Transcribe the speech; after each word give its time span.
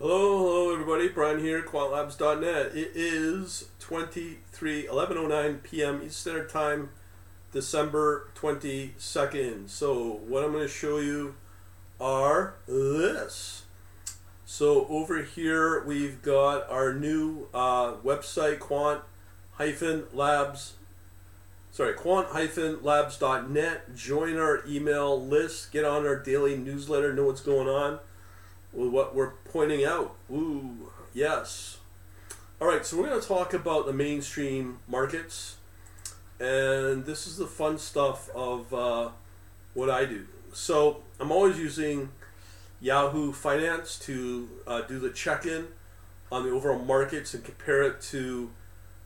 Hello, 0.00 0.38
hello, 0.38 0.72
everybody. 0.72 1.08
Brian 1.08 1.40
here, 1.40 1.60
quantlabs.net. 1.60 2.66
It 2.66 2.92
is 2.94 3.66
23 3.80 4.86
11:09 4.86 5.60
p.m. 5.64 5.96
Eastern 5.96 6.10
Standard 6.12 6.50
Time, 6.50 6.90
December 7.50 8.28
22nd. 8.36 9.68
So, 9.68 10.20
what 10.28 10.44
I'm 10.44 10.52
going 10.52 10.62
to 10.62 10.68
show 10.68 10.98
you 10.98 11.34
are 12.00 12.54
this. 12.68 13.64
So, 14.44 14.86
over 14.86 15.24
here 15.24 15.82
we've 15.82 16.22
got 16.22 16.70
our 16.70 16.94
new 16.94 17.48
uh, 17.52 17.94
website, 17.94 18.60
quant 18.60 19.02
labs. 19.58 20.74
Sorry, 21.72 21.94
quant-labs.net. 21.94 23.96
Join 23.96 24.38
our 24.38 24.62
email 24.64 25.20
list. 25.20 25.72
Get 25.72 25.84
on 25.84 26.06
our 26.06 26.16
daily 26.16 26.56
newsletter. 26.56 27.12
Know 27.12 27.24
what's 27.24 27.40
going 27.40 27.66
on 27.66 27.98
with 28.72 28.90
what 28.90 29.14
we're 29.14 29.32
pointing 29.44 29.84
out. 29.84 30.16
Ooh, 30.30 30.90
yes. 31.14 31.78
All 32.60 32.68
right, 32.68 32.84
so 32.84 32.96
we're 32.96 33.08
going 33.08 33.20
to 33.20 33.26
talk 33.26 33.54
about 33.54 33.86
the 33.86 33.92
mainstream 33.92 34.80
markets, 34.88 35.58
and 36.40 37.04
this 37.06 37.26
is 37.26 37.36
the 37.36 37.46
fun 37.46 37.78
stuff 37.78 38.28
of 38.34 38.74
uh, 38.74 39.10
what 39.74 39.88
I 39.88 40.04
do. 40.04 40.26
So 40.52 41.02
I'm 41.20 41.30
always 41.30 41.58
using 41.58 42.10
Yahoo 42.80 43.32
Finance 43.32 43.98
to 44.00 44.48
uh, 44.66 44.80
do 44.82 44.98
the 44.98 45.10
check-in 45.10 45.68
on 46.30 46.44
the 46.44 46.50
overall 46.50 46.78
markets 46.78 47.34
and 47.34 47.44
compare 47.44 47.82
it 47.82 48.00
to 48.00 48.50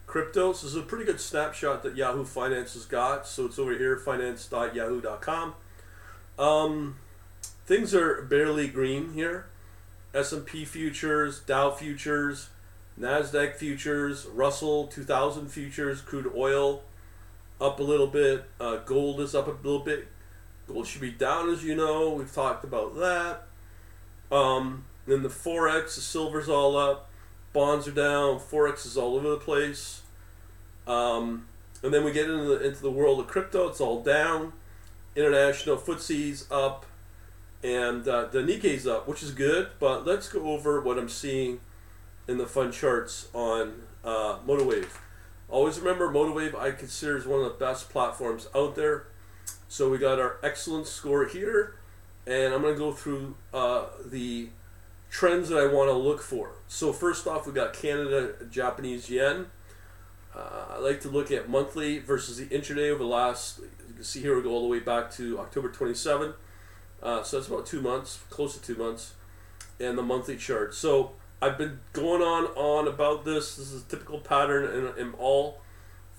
crypto. 0.07 0.53
So 0.53 0.67
this 0.67 0.75
is 0.75 0.83
a 0.83 0.83
pretty 0.83 1.05
good 1.05 1.21
snapshot 1.21 1.83
that 1.83 1.97
Yahoo 1.97 2.25
Finance 2.25 2.75
has 2.75 2.85
got. 2.85 3.27
So 3.27 3.47
it's 3.47 3.59
over 3.59 3.77
here, 3.77 3.97
finance.yahoo.com. 3.97 5.55
Um, 6.39 6.97
things 7.67 7.95
are 7.95 8.23
barely 8.23 8.69
green 8.69 9.13
here. 9.15 9.47
S&P 10.15 10.65
futures, 10.65 11.41
Dow 11.41 11.71
futures, 11.71 12.51
Nasdaq 13.01 13.57
futures, 13.57 14.27
Russell 14.27 14.87
2000 14.87 15.49
futures, 15.49 16.01
crude 16.01 16.31
oil 16.37 16.83
up 17.61 17.81
a 17.81 17.83
little 17.83 18.07
bit, 18.07 18.45
uh, 18.61 18.77
gold 18.77 19.21
is 19.21 19.35
up 19.35 19.47
a 19.47 19.67
little 19.67 19.85
bit. 19.85 20.09
Gold 20.67 20.87
should 20.87 21.01
be 21.01 21.11
down, 21.11 21.51
as 21.51 21.65
you 21.65 21.75
know. 21.75 22.11
We've 22.11 22.33
talked 22.33 22.65
about 22.65 22.97
that. 22.97 23.47
Um, 24.31 24.85
then 25.07 25.23
the 25.23 25.29
forex, 25.29 25.95
the 25.95 26.01
silver's 26.01 26.49
all 26.49 26.77
up, 26.77 27.11
bonds 27.53 27.89
are 27.89 27.93
down, 27.93 28.39
forex 28.39 28.87
is 28.87 28.97
all 28.97 29.17
over 29.17 29.31
the 29.31 29.37
place. 29.37 30.03
Um, 30.87 31.47
and 31.83 31.93
then 31.93 32.05
we 32.05 32.13
get 32.13 32.31
into 32.31 32.45
the, 32.45 32.67
into 32.67 32.83
the 32.83 32.91
world 32.91 33.21
of 33.21 33.27
crypto, 33.27 33.69
it's 33.69 33.81
all 33.81 34.03
down. 34.03 34.53
International 35.15 35.77
FTSE's 35.77 36.47
up 36.51 36.87
and 37.63 38.07
uh, 38.09 38.27
the 38.27 38.41
Nikkei's 38.41 38.87
up, 38.87 39.07
which 39.07 39.23
is 39.23 39.31
good. 39.31 39.69
But 39.79 40.07
let's 40.07 40.29
go 40.29 40.49
over 40.51 40.81
what 40.81 40.99
I'm 40.99 41.09
seeing 41.09 41.61
in 42.27 42.39
the 42.39 42.47
fun 42.47 42.73
charts 42.73 43.29
on 43.33 43.83
uh, 44.05 44.39
MotiveWave. 44.47 44.89
Always 45.49 45.79
remember, 45.79 46.09
MotiveWave 46.09 46.59
I 46.59 46.71
consider 46.73 47.17
is 47.17 47.27
one 47.27 47.41
of 47.41 47.45
the 47.45 47.65
best 47.65 47.91
platforms 47.91 48.49
out 48.55 48.75
there. 48.75 49.07
So 49.69 49.91
we 49.91 49.99
got 49.99 50.19
our 50.19 50.39
excellent 50.43 50.87
score 50.87 51.27
here, 51.27 51.77
and 52.27 52.53
I'm 52.55 52.63
going 52.63 52.75
to 52.75 52.79
go 52.79 52.93
through 52.93 53.37
uh, 53.53 53.87
the 54.05 54.49
trends 55.11 55.51
that 55.51 55.59
I 55.59 55.67
want 55.67 55.91
to 55.91 55.95
look 55.95 56.23
for. 56.23 56.53
So 56.69 56.93
first 56.93 57.27
off, 57.27 57.47
we 57.47 57.53
got 57.53 57.75
Canada 57.75 58.35
Japanese 58.51 59.11
yen. 59.11 59.47
Uh, 60.35 60.77
I 60.77 60.79
like 60.79 61.01
to 61.03 61.09
look 61.09 61.31
at 61.31 61.51
monthly 61.51 61.99
versus 61.99 62.39
the 62.39 62.47
intraday 62.47 62.91
over 62.91 63.03
the 63.03 63.09
last. 63.09 63.61
You 63.89 63.95
can 63.95 64.05
see 64.05 64.21
here 64.21 64.35
we 64.35 64.43
go 64.43 64.51
all 64.51 64.63
the 64.63 64.69
way 64.69 64.81
back 64.81 65.11
to 65.13 65.39
October 65.39 65.69
27. 65.69 66.33
Uh, 67.03 67.23
so 67.23 67.37
that's 67.37 67.49
about 67.49 67.67
two 67.67 67.81
months, 67.81 68.21
close 68.31 68.57
to 68.57 68.63
two 68.63 68.77
months, 68.77 69.15
and 69.81 69.99
the 69.99 70.03
monthly 70.03 70.37
chart. 70.37 70.75
So 70.75 71.13
I've 71.41 71.59
been 71.59 71.81
going 71.93 72.23
on 72.23 72.45
on 72.55 72.87
about 72.87 73.25
this. 73.25 73.57
This 73.57 73.73
is 73.73 73.83
a 73.83 73.89
typical 73.89 74.21
pattern 74.21 74.93
in, 74.97 75.07
in 75.09 75.15
all 75.15 75.61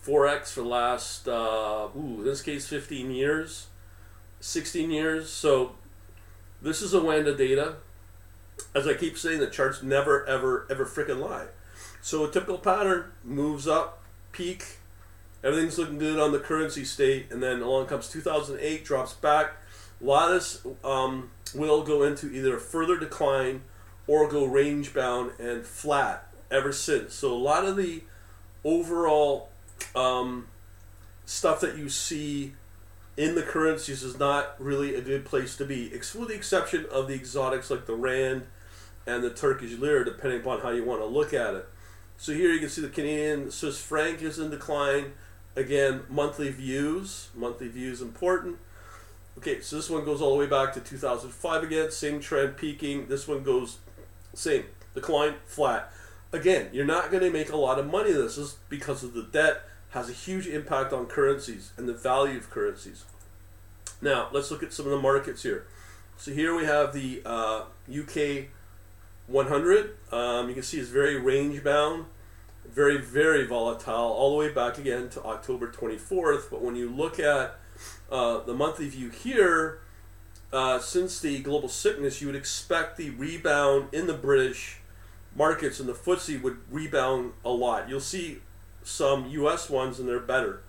forex 0.06 0.52
for 0.52 0.62
the 0.62 0.68
last, 0.68 1.28
uh, 1.30 1.88
ooh, 1.96 2.20
in 2.20 2.26
this 2.26 2.42
case, 2.42 2.68
15 2.68 3.12
years, 3.12 3.68
16 4.42 4.92
years. 4.92 5.30
So 5.30 5.76
this 6.62 6.82
is 6.82 6.94
Oanda 6.94 7.38
data. 7.38 7.76
As 8.76 8.86
I 8.86 8.96
keep 8.96 9.18
saying, 9.18 9.40
the 9.40 9.48
charts 9.48 9.82
never, 9.82 10.26
ever, 10.28 10.68
ever 10.70 10.86
freaking 10.86 11.20
lie. 11.20 11.48
So 12.02 12.26
a 12.26 12.30
typical 12.30 12.58
pattern 12.58 13.06
moves 13.24 13.66
up, 13.66 14.04
peak, 14.34 14.80
everything's 15.42 15.78
looking 15.78 15.98
good 15.98 16.20
on 16.20 16.34
the 16.34 16.40
currency 16.40 16.84
state, 16.84 17.28
and 17.32 17.42
then 17.42 17.62
along 17.62 17.86
comes 17.86 18.10
2008, 18.10 18.84
drops 18.84 19.14
back 19.14 19.54
this 20.04 20.66
um, 20.84 21.32
will 21.56 21.84
go 21.84 22.04
into 22.04 22.32
either 22.32 22.58
further 22.58 22.98
decline 22.98 23.62
or 24.08 24.30
go 24.30 24.46
range 24.46 24.94
bound 24.94 25.32
and 25.40 25.66
flat 25.66 26.28
ever 26.52 26.72
since. 26.72 27.14
So 27.14 27.34
a 27.34 27.36
lot 27.36 27.66
of 27.66 27.78
the 27.78 28.04
overall 28.64 29.50
um, 29.96 30.48
stuff 31.26 31.62
that 31.62 31.78
you 31.78 31.90
see 31.90 32.54
in 33.16 33.36
the 33.36 33.44
currencies 33.44 34.04
is 34.04 34.18
not 34.18 34.56
really 34.60 34.96
a 34.96 35.02
good 35.02 35.24
place 35.26 35.56
to 35.58 35.66
be, 35.66 35.90
with 35.92 36.30
the 36.30 36.36
exception 36.36 36.86
of 36.92 37.08
the 37.08 37.14
exotics 37.14 37.70
like 37.70 37.86
the 37.86 37.96
rand 37.96 38.44
and 39.06 39.24
the 39.24 39.30
Turkish 39.30 39.78
lira, 39.78 40.04
depending 40.04 40.42
upon 40.42 40.62
how 40.62 40.70
you 40.70 40.84
want 40.84 41.02
to 41.02 41.06
look 41.06 41.34
at 41.34 41.54
it. 41.54 41.68
So 42.18 42.32
here 42.32 42.52
you 42.52 42.60
can 42.60 42.70
see 42.70 42.82
the 42.82 42.90
Canadian 42.90 43.52
Swiss 43.52 43.82
franc 43.82 44.22
is 44.22 44.40
in 44.40 44.50
decline. 44.50 45.14
Again, 45.56 46.02
monthly 46.10 46.50
views. 46.50 47.30
Monthly 47.36 47.68
views 47.68 48.02
important. 48.02 48.58
Okay, 49.38 49.62
so 49.62 49.76
this 49.76 49.90
one 49.90 50.06
goes 50.06 50.22
all 50.22 50.34
the 50.34 50.40
way 50.40 50.48
back 50.48 50.74
to 50.74 50.80
2005 50.80 51.64
again, 51.64 51.92
same 51.92 52.20
trend 52.20 52.56
peaking. 52.56 53.08
This 53.08 53.28
one 53.28 53.44
goes 53.44 53.80
same 54.34 54.66
decline, 54.94 55.36
flat. 55.46 55.92
Again, 56.32 56.70
you're 56.72 56.86
not 56.86 57.12
going 57.12 57.24
to 57.24 57.30
make 57.30 57.52
a 57.52 57.58
lot 57.58 57.80
of 57.80 57.86
money. 57.88 58.12
This 58.12 58.38
is 58.38 58.58
because 58.70 59.04
of 59.04 59.14
the 59.14 59.24
debt 59.24 59.64
has 59.92 60.10
a 60.10 60.14
huge 60.14 60.48
impact 60.48 60.92
on 60.92 61.06
currencies 61.06 61.72
and 61.78 61.88
the 61.88 61.94
value 61.94 62.38
of 62.38 62.50
currencies. 62.50 63.06
Now, 64.02 64.30
let's 64.32 64.50
look 64.50 64.64
at 64.64 64.74
some 64.74 64.86
of 64.86 64.92
the 64.92 65.00
markets 65.00 65.44
here. 65.44 65.68
So 66.18 66.32
here 66.32 66.56
we 66.56 66.66
have 66.66 66.94
the 66.94 67.22
uh, 67.26 67.66
UK 67.88 68.48
100. 69.28 69.96
Um, 70.12 70.50
you 70.50 70.56
can 70.56 70.64
see 70.64 70.80
it's 70.80 70.90
very 70.90 71.20
range 71.20 71.64
bound, 71.64 72.06
very, 72.68 72.98
very 72.98 73.46
volatile, 73.46 73.94
all 73.94 74.32
the 74.32 74.38
way 74.38 74.52
back 74.52 74.78
again 74.78 75.10
to 75.10 75.24
October 75.24 75.72
24th. 75.72 76.50
But 76.50 76.64
when 76.64 76.76
you 76.76 76.90
look 76.90 77.20
at 77.20 77.60
uh, 78.14 78.44
the 78.44 78.54
monthly 78.54 78.88
view 78.88 79.10
here, 79.10 79.80
uh, 80.54 80.78
since 80.78 81.20
the 81.20 81.40
global 81.40 81.68
sickness, 81.68 82.22
you 82.22 82.28
would 82.28 82.36
expect 82.36 82.96
the 82.96 83.10
rebound 83.10 83.90
in 83.92 84.06
the 84.06 84.14
British 84.14 84.78
markets 85.36 85.80
and 85.80 85.90
the 85.90 85.94
FTSE 85.94 86.40
would 86.44 86.58
rebound 86.70 87.34
a 87.44 87.50
lot. 87.50 87.90
You'll 87.90 88.00
see 88.00 88.38
some 88.84 89.28
U.S. 89.30 89.68
ones 89.68 90.00
and 90.00 90.08
they're 90.08 90.20
better. 90.20 90.62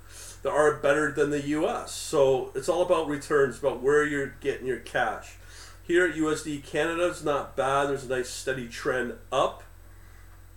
They 0.43 0.49
are 0.49 0.75
better 0.77 1.13
than 1.13 1.29
the 1.29 1.43
U.S. 1.49 1.93
So 1.93 2.51
it's 2.55 2.69
all 2.69 2.81
about 2.81 3.09
returns, 3.09 3.59
about 3.59 3.83
where 3.83 4.07
you're 4.07 4.35
getting 4.41 4.67
your 4.67 4.79
cash. 4.79 5.37
Here 5.83 6.07
at 6.07 6.15
USD 6.15 6.65
Canada, 6.65 7.09
it's 7.09 7.23
not 7.23 7.57
bad. 7.57 7.91
There's 7.91 8.05
a 8.05 8.09
nice 8.09 8.31
steady 8.31 8.69
trend 8.69 9.15
up. 9.31 9.63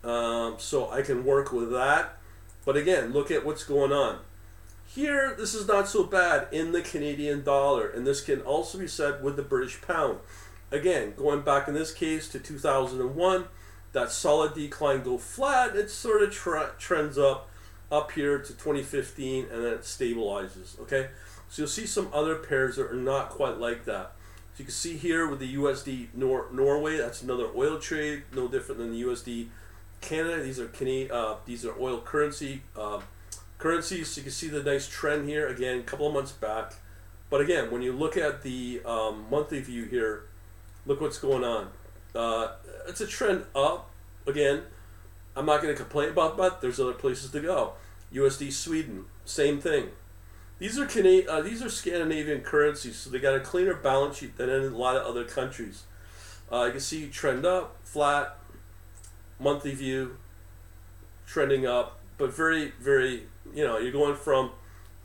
Um, 0.05 0.55
so 0.57 0.89
I 0.89 1.01
can 1.01 1.25
work 1.25 1.51
with 1.51 1.69
that. 1.73 2.17
But 2.63 2.77
again, 2.77 3.11
look 3.11 3.29
at 3.29 3.45
what's 3.45 3.65
going 3.65 3.91
on. 3.91 4.19
Here, 4.87 5.35
this 5.37 5.53
is 5.53 5.67
not 5.67 5.87
so 5.87 6.03
bad 6.03 6.47
in 6.51 6.71
the 6.71 6.81
Canadian 6.81 7.43
dollar, 7.43 7.87
and 7.89 8.07
this 8.07 8.21
can 8.21 8.41
also 8.41 8.77
be 8.77 8.87
said 8.87 9.21
with 9.21 9.35
the 9.35 9.43
British 9.43 9.81
pound. 9.81 10.19
Again, 10.71 11.13
going 11.15 11.41
back 11.41 11.67
in 11.67 11.73
this 11.73 11.93
case 11.93 12.27
to 12.29 12.39
2001, 12.39 13.45
that 13.91 14.11
solid 14.11 14.53
decline 14.53 15.03
go 15.03 15.17
flat, 15.17 15.75
it 15.75 15.89
sort 15.89 16.23
of 16.23 16.31
tra- 16.31 16.71
trends 16.77 17.17
up 17.17 17.49
up 17.89 18.11
here 18.11 18.37
to 18.37 18.51
2015 18.53 19.45
and 19.49 19.63
then 19.63 19.73
it 19.73 19.81
stabilizes. 19.81 20.79
Okay, 20.81 21.07
so 21.47 21.61
you'll 21.61 21.69
see 21.69 21.85
some 21.85 22.09
other 22.13 22.35
pairs 22.35 22.75
that 22.75 22.91
are 22.91 22.95
not 22.95 23.29
quite 23.29 23.57
like 23.57 23.85
that. 23.85 24.11
So 24.53 24.59
you 24.59 24.65
can 24.65 24.73
see 24.73 24.97
here 24.97 25.27
with 25.27 25.39
the 25.39 25.55
USD 25.55 26.07
Nor- 26.13 26.47
Norway, 26.51 26.97
that's 26.97 27.21
another 27.21 27.47
oil 27.55 27.79
trade, 27.79 28.23
no 28.33 28.47
different 28.47 28.79
than 28.79 28.91
the 28.91 29.03
USD 29.03 29.47
Canada. 30.01 30.43
These 30.43 30.59
are 30.59 30.67
Canadian, 30.67 31.11
uh, 31.11 31.35
these 31.45 31.65
are 31.65 31.73
oil 31.79 32.01
currency. 32.01 32.63
Uh, 32.75 33.01
currencies. 33.57 34.15
You 34.17 34.23
can 34.23 34.31
see 34.31 34.47
the 34.47 34.63
nice 34.63 34.87
trend 34.87 35.27
here 35.27 35.47
again, 35.47 35.79
a 35.79 35.83
couple 35.83 36.07
of 36.07 36.13
months 36.13 36.31
back. 36.31 36.73
But 37.29 37.41
again, 37.41 37.71
when 37.71 37.81
you 37.81 37.91
look 37.91 38.15
at 38.15 38.43
the 38.43 38.81
um, 38.85 39.25
monthly 39.29 39.59
view 39.59 39.85
here, 39.85 40.23
look 40.85 41.01
what's 41.01 41.19
going 41.19 41.43
on. 41.43 41.69
Uh, 42.15 42.53
it's 42.87 43.01
a 43.01 43.07
trend 43.07 43.45
up. 43.55 43.89
Again, 44.25 44.63
I'm 45.35 45.45
not 45.45 45.61
going 45.61 45.73
to 45.73 45.79
complain 45.79 46.09
about 46.09 46.37
that. 46.37 46.61
There's 46.61 46.79
other 46.79 46.93
places 46.93 47.31
to 47.31 47.39
go. 47.39 47.73
USD 48.13 48.51
Sweden, 48.51 49.05
same 49.25 49.59
thing. 49.59 49.89
These 50.59 50.79
are 50.79 50.85
Cana- 50.85 51.29
uh, 51.29 51.41
these 51.41 51.61
are 51.61 51.69
Scandinavian 51.69 52.41
currencies, 52.41 52.95
so 52.95 53.09
they 53.09 53.19
got 53.19 53.35
a 53.35 53.39
cleaner 53.39 53.75
balance 53.75 54.17
sheet 54.17 54.37
than 54.37 54.49
in 54.49 54.63
a 54.63 54.77
lot 54.77 54.95
of 54.95 55.05
other 55.05 55.23
countries. 55.23 55.83
Uh, 56.51 56.63
you 56.65 56.71
can 56.71 56.79
see 56.79 57.07
trend 57.07 57.45
up, 57.45 57.75
flat, 57.83 58.37
monthly 59.39 59.75
view, 59.75 60.17
trending 61.27 61.67
up, 61.67 61.96
but 62.17 62.33
very, 62.33 62.73
very 62.79 63.23
you 63.53 63.65
know, 63.65 63.77
you're 63.77 63.91
going 63.91 64.15
from 64.15 64.51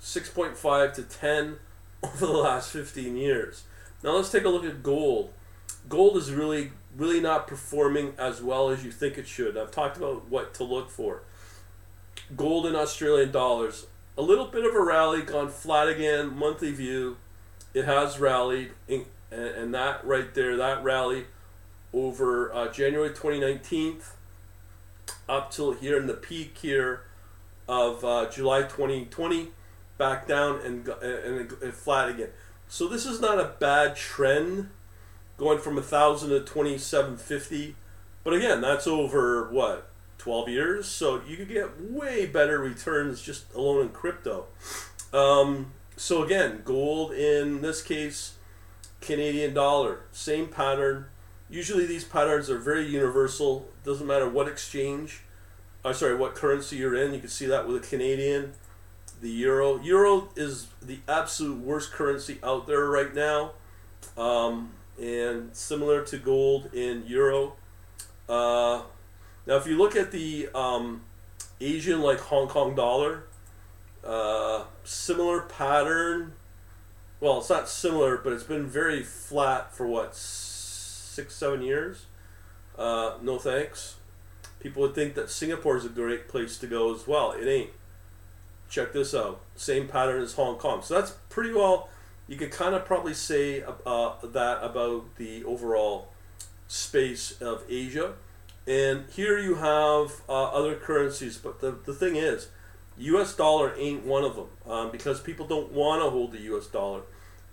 6.5 0.00 0.94
to 0.94 1.02
10 1.02 1.56
over 2.02 2.26
the 2.26 2.32
last 2.32 2.70
15 2.72 3.16
years. 3.16 3.64
Now 4.02 4.16
let's 4.16 4.30
take 4.30 4.44
a 4.44 4.48
look 4.48 4.64
at 4.64 4.82
gold. 4.82 5.32
Gold 5.88 6.16
is 6.16 6.32
really 6.32 6.72
really 6.96 7.20
not 7.20 7.46
performing 7.46 8.14
as 8.18 8.42
well 8.42 8.68
as 8.68 8.84
you 8.84 8.90
think 8.90 9.16
it 9.16 9.26
should. 9.26 9.56
I've 9.56 9.70
talked 9.70 9.96
about 9.96 10.28
what 10.28 10.54
to 10.54 10.64
look 10.64 10.90
for. 10.90 11.22
Gold 12.36 12.66
in 12.66 12.76
Australian 12.76 13.30
dollars, 13.30 13.86
a 14.16 14.22
little 14.22 14.46
bit 14.46 14.64
of 14.64 14.74
a 14.74 14.82
rally, 14.82 15.22
gone 15.22 15.48
flat 15.48 15.88
again, 15.88 16.36
monthly 16.36 16.72
view. 16.72 17.16
It 17.74 17.86
has 17.86 18.18
rallied, 18.18 18.72
and 19.30 19.74
that 19.74 20.04
right 20.04 20.32
there, 20.34 20.56
that 20.56 20.84
rally 20.84 21.26
over 21.92 22.52
uh, 22.52 22.68
January 22.70 23.08
2019 23.08 24.00
up 25.28 25.50
till 25.50 25.72
here 25.72 25.98
in 25.98 26.06
the 26.06 26.14
peak 26.14 26.58
here 26.58 27.04
of 27.68 28.04
uh, 28.04 28.28
July 28.30 28.62
2020, 28.62 29.50
back 29.98 30.26
down 30.26 30.60
and, 30.60 30.88
and, 30.88 31.52
and 31.62 31.74
flat 31.74 32.08
again. 32.08 32.30
So 32.68 32.88
this 32.88 33.06
is 33.06 33.20
not 33.20 33.38
a 33.38 33.52
bad 33.60 33.96
trend 33.96 34.70
going 35.36 35.58
from 35.58 35.78
a 35.78 35.82
thousand 35.82 36.30
to 36.30 36.40
2750 36.40 37.76
but 38.24 38.34
again 38.34 38.60
that's 38.60 38.86
over 38.86 39.48
what 39.48 39.88
12 40.18 40.48
years? 40.48 40.86
So 40.86 41.20
you 41.26 41.36
could 41.36 41.48
get 41.48 41.80
way 41.80 42.26
better 42.26 42.58
returns 42.58 43.20
just 43.20 43.52
alone 43.54 43.86
in 43.86 43.88
crypto. 43.88 44.46
Um, 45.12 45.72
so 45.96 46.22
again 46.22 46.62
gold 46.64 47.12
in 47.12 47.60
this 47.60 47.82
case 47.82 48.34
canadian 49.00 49.52
dollar 49.52 50.00
same 50.12 50.46
pattern 50.46 51.06
usually 51.52 51.86
these 51.86 52.04
patterns 52.04 52.50
are 52.50 52.58
very 52.58 52.86
universal 52.86 53.68
doesn't 53.84 54.06
matter 54.06 54.28
what 54.28 54.48
exchange 54.48 55.20
uh, 55.84 55.92
sorry 55.92 56.16
what 56.16 56.34
currency 56.34 56.76
you're 56.76 56.96
in 56.96 57.14
you 57.14 57.20
can 57.20 57.28
see 57.28 57.46
that 57.46 57.68
with 57.68 57.76
a 57.76 57.86
canadian 57.86 58.52
the 59.20 59.30
euro 59.30 59.80
euro 59.80 60.30
is 60.34 60.66
the 60.80 60.98
absolute 61.06 61.58
worst 61.58 61.92
currency 61.92 62.38
out 62.42 62.66
there 62.66 62.86
right 62.86 63.14
now 63.14 63.52
um, 64.16 64.72
and 65.00 65.54
similar 65.54 66.04
to 66.04 66.18
gold 66.18 66.72
in 66.72 67.04
euro. 67.06 67.54
Uh, 68.28 68.82
now, 69.46 69.56
if 69.56 69.66
you 69.66 69.76
look 69.76 69.96
at 69.96 70.12
the 70.12 70.48
um, 70.54 71.02
Asian, 71.60 72.00
like 72.00 72.20
Hong 72.20 72.48
Kong 72.48 72.74
dollar, 72.74 73.24
uh, 74.04 74.64
similar 74.84 75.40
pattern. 75.40 76.34
Well, 77.20 77.38
it's 77.38 77.50
not 77.50 77.68
similar, 77.68 78.16
but 78.16 78.32
it's 78.32 78.42
been 78.42 78.66
very 78.66 79.02
flat 79.02 79.74
for 79.74 79.86
what 79.86 80.16
six, 81.12 81.34
seven 81.34 81.62
years. 81.62 82.06
Uh, 82.76 83.14
no 83.22 83.38
thanks. 83.38 83.96
People 84.60 84.82
would 84.82 84.94
think 84.94 85.14
that 85.14 85.30
Singapore 85.30 85.76
is 85.76 85.84
a 85.84 85.88
great 85.88 86.28
place 86.28 86.56
to 86.58 86.66
go 86.66 86.94
as 86.94 87.06
well. 87.06 87.32
It 87.32 87.46
ain't. 87.46 87.70
Check 88.68 88.92
this 88.92 89.14
out. 89.14 89.40
Same 89.54 89.88
pattern 89.88 90.22
as 90.22 90.34
Hong 90.34 90.56
Kong. 90.56 90.82
So 90.82 90.94
that's 90.94 91.12
pretty 91.28 91.52
well 91.52 91.88
you 92.28 92.36
could 92.36 92.50
kind 92.50 92.74
of 92.74 92.84
probably 92.84 93.14
say 93.14 93.62
uh, 93.84 94.12
that 94.22 94.62
about 94.62 95.16
the 95.16 95.44
overall 95.44 96.08
space 96.68 97.40
of 97.42 97.62
Asia. 97.68 98.14
And 98.66 99.04
here 99.10 99.38
you 99.38 99.56
have 99.56 100.22
uh, 100.28 100.44
other 100.44 100.76
currencies, 100.76 101.36
but 101.36 101.60
the, 101.60 101.72
the 101.84 101.92
thing 101.92 102.16
is, 102.16 102.48
US 102.96 103.34
dollar 103.34 103.74
ain't 103.76 104.06
one 104.06 104.24
of 104.24 104.36
them 104.36 104.46
um, 104.66 104.90
because 104.90 105.20
people 105.20 105.46
don't 105.46 105.72
want 105.72 106.02
to 106.02 106.10
hold 106.10 106.32
the 106.32 106.40
US 106.54 106.68
dollar. 106.68 107.02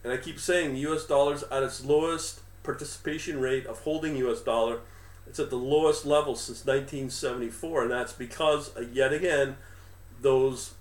And 0.04 0.14
I 0.14 0.18
keep 0.18 0.40
saying 0.40 0.74
the 0.74 0.92
US 0.92 1.06
dollar's 1.06 1.44
at 1.52 1.64
its 1.64 1.84
lowest 1.84 2.42
participation 2.64 3.40
rate 3.40 3.66
of 3.66 3.80
holding 3.82 4.16
US 4.18 4.42
dollar. 4.42 4.82
It's 5.28 5.40
at 5.40 5.50
the 5.50 5.58
lowest 5.58 6.06
level 6.06 6.36
since 6.36 6.66
1974, 6.66 7.84
and 7.84 7.92
that's 7.92 8.14
because, 8.14 8.76
uh, 8.76 8.82
yet 8.82 9.14
again, 9.14 9.58
those 10.22 10.74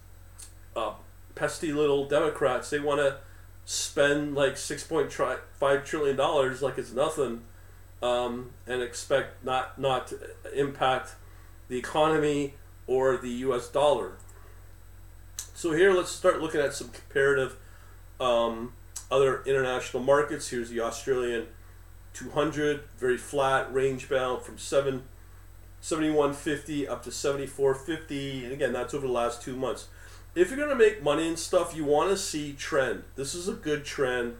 uh, 0.74 0.94
pesky 1.34 1.72
little 1.72 2.06
Democrats, 2.06 2.70
they 2.70 2.80
want 2.80 3.00
to 3.00 3.18
spend 3.64 4.34
like 4.34 4.56
six 4.56 4.82
point 4.82 5.12
five 5.12 5.84
trillion 5.84 6.16
dollars 6.16 6.62
like 6.62 6.78
it's 6.78 6.92
nothing, 6.92 7.42
um, 8.02 8.50
and 8.66 8.82
expect 8.82 9.44
not 9.44 9.78
not 9.78 10.08
to 10.08 10.18
impact 10.54 11.14
the 11.68 11.76
economy 11.78 12.54
or 12.86 13.18
the 13.18 13.28
U.S. 13.28 13.68
dollar. 13.68 14.12
So 15.54 15.72
here, 15.72 15.92
let's 15.92 16.10
start 16.10 16.40
looking 16.40 16.60
at 16.60 16.72
some 16.72 16.88
comparative 16.88 17.56
um, 18.20 18.72
other 19.10 19.42
international 19.44 20.02
markets. 20.02 20.48
Here's 20.48 20.70
the 20.70 20.80
Australian 20.80 21.46
200, 22.18 22.80
very 22.98 23.16
flat, 23.16 23.72
range 23.72 24.08
bound 24.08 24.42
from 24.42 24.58
7, 24.58 25.04
71.50 25.82 26.88
up 26.88 27.02
to 27.04 27.10
74.50, 27.10 28.44
and 28.44 28.52
again, 28.52 28.72
that's 28.72 28.94
over 28.94 29.06
the 29.06 29.12
last 29.12 29.42
two 29.42 29.56
months 29.56 29.88
if 30.38 30.50
you're 30.50 30.56
going 30.56 30.70
to 30.70 30.76
make 30.76 31.02
money 31.02 31.26
and 31.26 31.38
stuff, 31.38 31.74
you 31.74 31.84
want 31.84 32.10
to 32.10 32.16
see 32.16 32.52
trend. 32.52 33.02
This 33.16 33.34
is 33.34 33.48
a 33.48 33.52
good 33.52 33.84
trend 33.84 34.36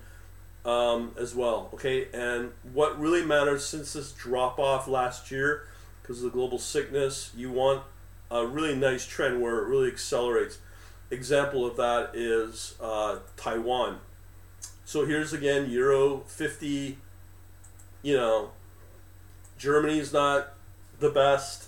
um, 0.65 1.13
as 1.19 1.35
well. 1.35 1.71
Okay, 1.75 2.09
and 2.13 2.53
what 2.73 2.99
really 3.01 3.25
matters 3.25 3.67
since 3.67 3.95
this 3.95 4.13
drop 4.13 4.59
off 4.59 4.87
last 4.87 5.31
year 5.31 5.67
because 6.01 6.19
of 6.19 6.25
the 6.25 6.31
global 6.31 6.59
sickness, 6.59 7.33
you 7.37 7.51
want 7.51 7.83
a 8.31 8.47
really 8.47 8.77
nice 8.77 9.07
trend 9.07 9.43
where 9.43 9.59
it 9.59 9.69
really 9.69 9.89
accelerates. 9.89 10.59
Example 11.11 11.67
of 11.67 11.77
that 11.77 12.11
is 12.15 12.77
uh, 12.81 13.19
Taiwan. 13.37 13.99
So 14.85 15.05
here's 15.05 15.33
again 15.33 15.69
Euro 15.71 16.21
50. 16.29 16.99
You 18.03 18.17
know, 18.17 18.51
Germany's 19.57 20.13
not 20.13 20.55
the 20.99 21.11
best. 21.11 21.67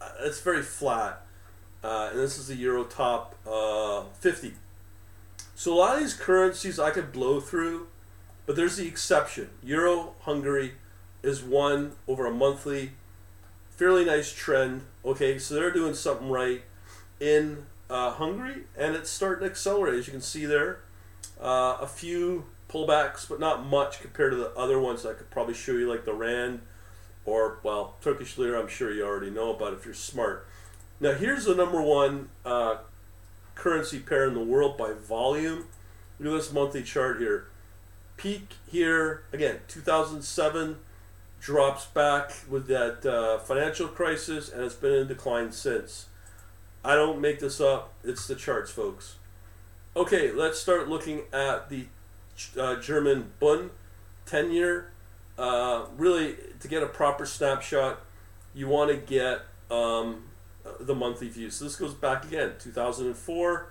Uh, 0.00 0.10
it's 0.20 0.40
very 0.40 0.62
flat 0.62 1.24
uh, 1.82 2.08
and 2.10 2.18
this 2.18 2.38
is 2.38 2.48
the 2.48 2.56
Euro 2.56 2.84
top 2.84 3.34
uh, 3.46 4.04
50. 4.20 4.54
So 5.54 5.74
a 5.74 5.76
lot 5.76 5.94
of 5.94 6.00
these 6.00 6.14
currencies 6.14 6.78
I 6.78 6.90
could 6.90 7.12
blow 7.12 7.40
through, 7.40 7.88
but 8.46 8.56
there's 8.56 8.76
the 8.76 8.86
exception. 8.86 9.50
Euro 9.62 10.14
Hungary 10.20 10.74
is 11.22 11.42
one 11.42 11.92
over 12.06 12.26
a 12.26 12.30
monthly, 12.30 12.92
fairly 13.70 14.04
nice 14.04 14.32
trend. 14.32 14.82
Okay, 15.04 15.38
so 15.38 15.54
they're 15.54 15.72
doing 15.72 15.94
something 15.94 16.28
right 16.28 16.62
in 17.20 17.66
uh, 17.90 18.10
Hungary, 18.10 18.64
and 18.76 18.94
it's 18.94 19.10
starting 19.10 19.44
to 19.44 19.50
accelerate. 19.50 19.94
As 19.94 20.06
you 20.06 20.12
can 20.12 20.20
see 20.20 20.46
there, 20.46 20.80
uh, 21.40 21.78
a 21.80 21.86
few 21.86 22.46
pullbacks, 22.68 23.28
but 23.28 23.40
not 23.40 23.66
much 23.66 24.00
compared 24.00 24.32
to 24.32 24.36
the 24.36 24.50
other 24.50 24.78
ones 24.78 25.06
I 25.06 25.14
could 25.14 25.30
probably 25.30 25.54
show 25.54 25.72
you, 25.72 25.88
like 25.88 26.04
the 26.04 26.14
Rand 26.14 26.60
or, 27.24 27.58
well, 27.62 27.96
Turkish 28.00 28.38
Lira, 28.38 28.60
I'm 28.60 28.68
sure 28.68 28.92
you 28.92 29.04
already 29.04 29.30
know 29.30 29.54
about 29.54 29.74
if 29.74 29.84
you're 29.84 29.94
smart. 29.94 30.46
Now 31.00 31.12
here's 31.12 31.44
the 31.44 31.54
number 31.54 31.80
one 31.80 32.30
uh, 32.44 32.76
currency 33.54 33.98
pair 33.98 34.26
in 34.26 34.34
the 34.34 34.42
world 34.42 34.78
by 34.78 34.92
volume. 34.92 35.66
Look 36.18 36.32
at 36.32 36.38
this 36.38 36.52
monthly 36.52 36.82
chart 36.82 37.18
here. 37.18 37.48
Peak 38.16 38.54
here 38.66 39.22
again, 39.32 39.60
2007 39.68 40.78
drops 41.40 41.86
back 41.86 42.32
with 42.48 42.66
that 42.66 43.06
uh, 43.06 43.38
financial 43.38 43.86
crisis, 43.86 44.50
and 44.50 44.64
it's 44.64 44.74
been 44.74 44.92
in 44.92 45.06
decline 45.06 45.52
since. 45.52 46.06
I 46.84 46.94
don't 46.94 47.20
make 47.20 47.38
this 47.38 47.60
up; 47.60 47.92
it's 48.02 48.26
the 48.26 48.34
charts, 48.34 48.70
folks. 48.70 49.16
Okay, 49.94 50.32
let's 50.32 50.58
start 50.58 50.88
looking 50.88 51.22
at 51.32 51.68
the 51.68 51.86
uh, 52.58 52.76
German 52.76 53.32
Bund 53.40 53.70
10 54.26 54.52
year. 54.52 54.92
Uh, 55.36 55.86
really, 55.96 56.36
to 56.60 56.68
get 56.68 56.82
a 56.82 56.86
proper 56.86 57.24
snapshot, 57.24 58.00
you 58.54 58.66
want 58.66 58.90
to 58.90 58.96
get 58.96 59.42
um, 59.70 60.24
the 60.80 60.94
monthly 60.94 61.28
views. 61.28 61.54
So 61.54 61.64
this 61.64 61.76
goes 61.76 61.94
back 61.94 62.24
again, 62.24 62.54
2004, 62.58 63.70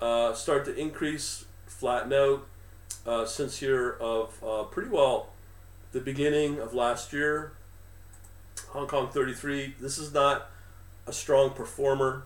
uh, 0.00 0.34
start 0.34 0.64
to 0.64 0.74
increase, 0.74 1.44
flatten 1.66 2.12
out 2.12 2.46
uh, 3.06 3.24
since 3.24 3.58
here 3.58 3.96
of 4.00 4.42
uh, 4.44 4.64
pretty 4.64 4.90
well 4.90 5.30
the 5.92 6.00
beginning 6.00 6.58
of 6.58 6.74
last 6.74 7.12
year. 7.12 7.52
Hong 8.68 8.86
Kong 8.86 9.08
33. 9.08 9.76
This 9.80 9.98
is 9.98 10.12
not 10.12 10.50
a 11.06 11.12
strong 11.12 11.50
performer. 11.50 12.24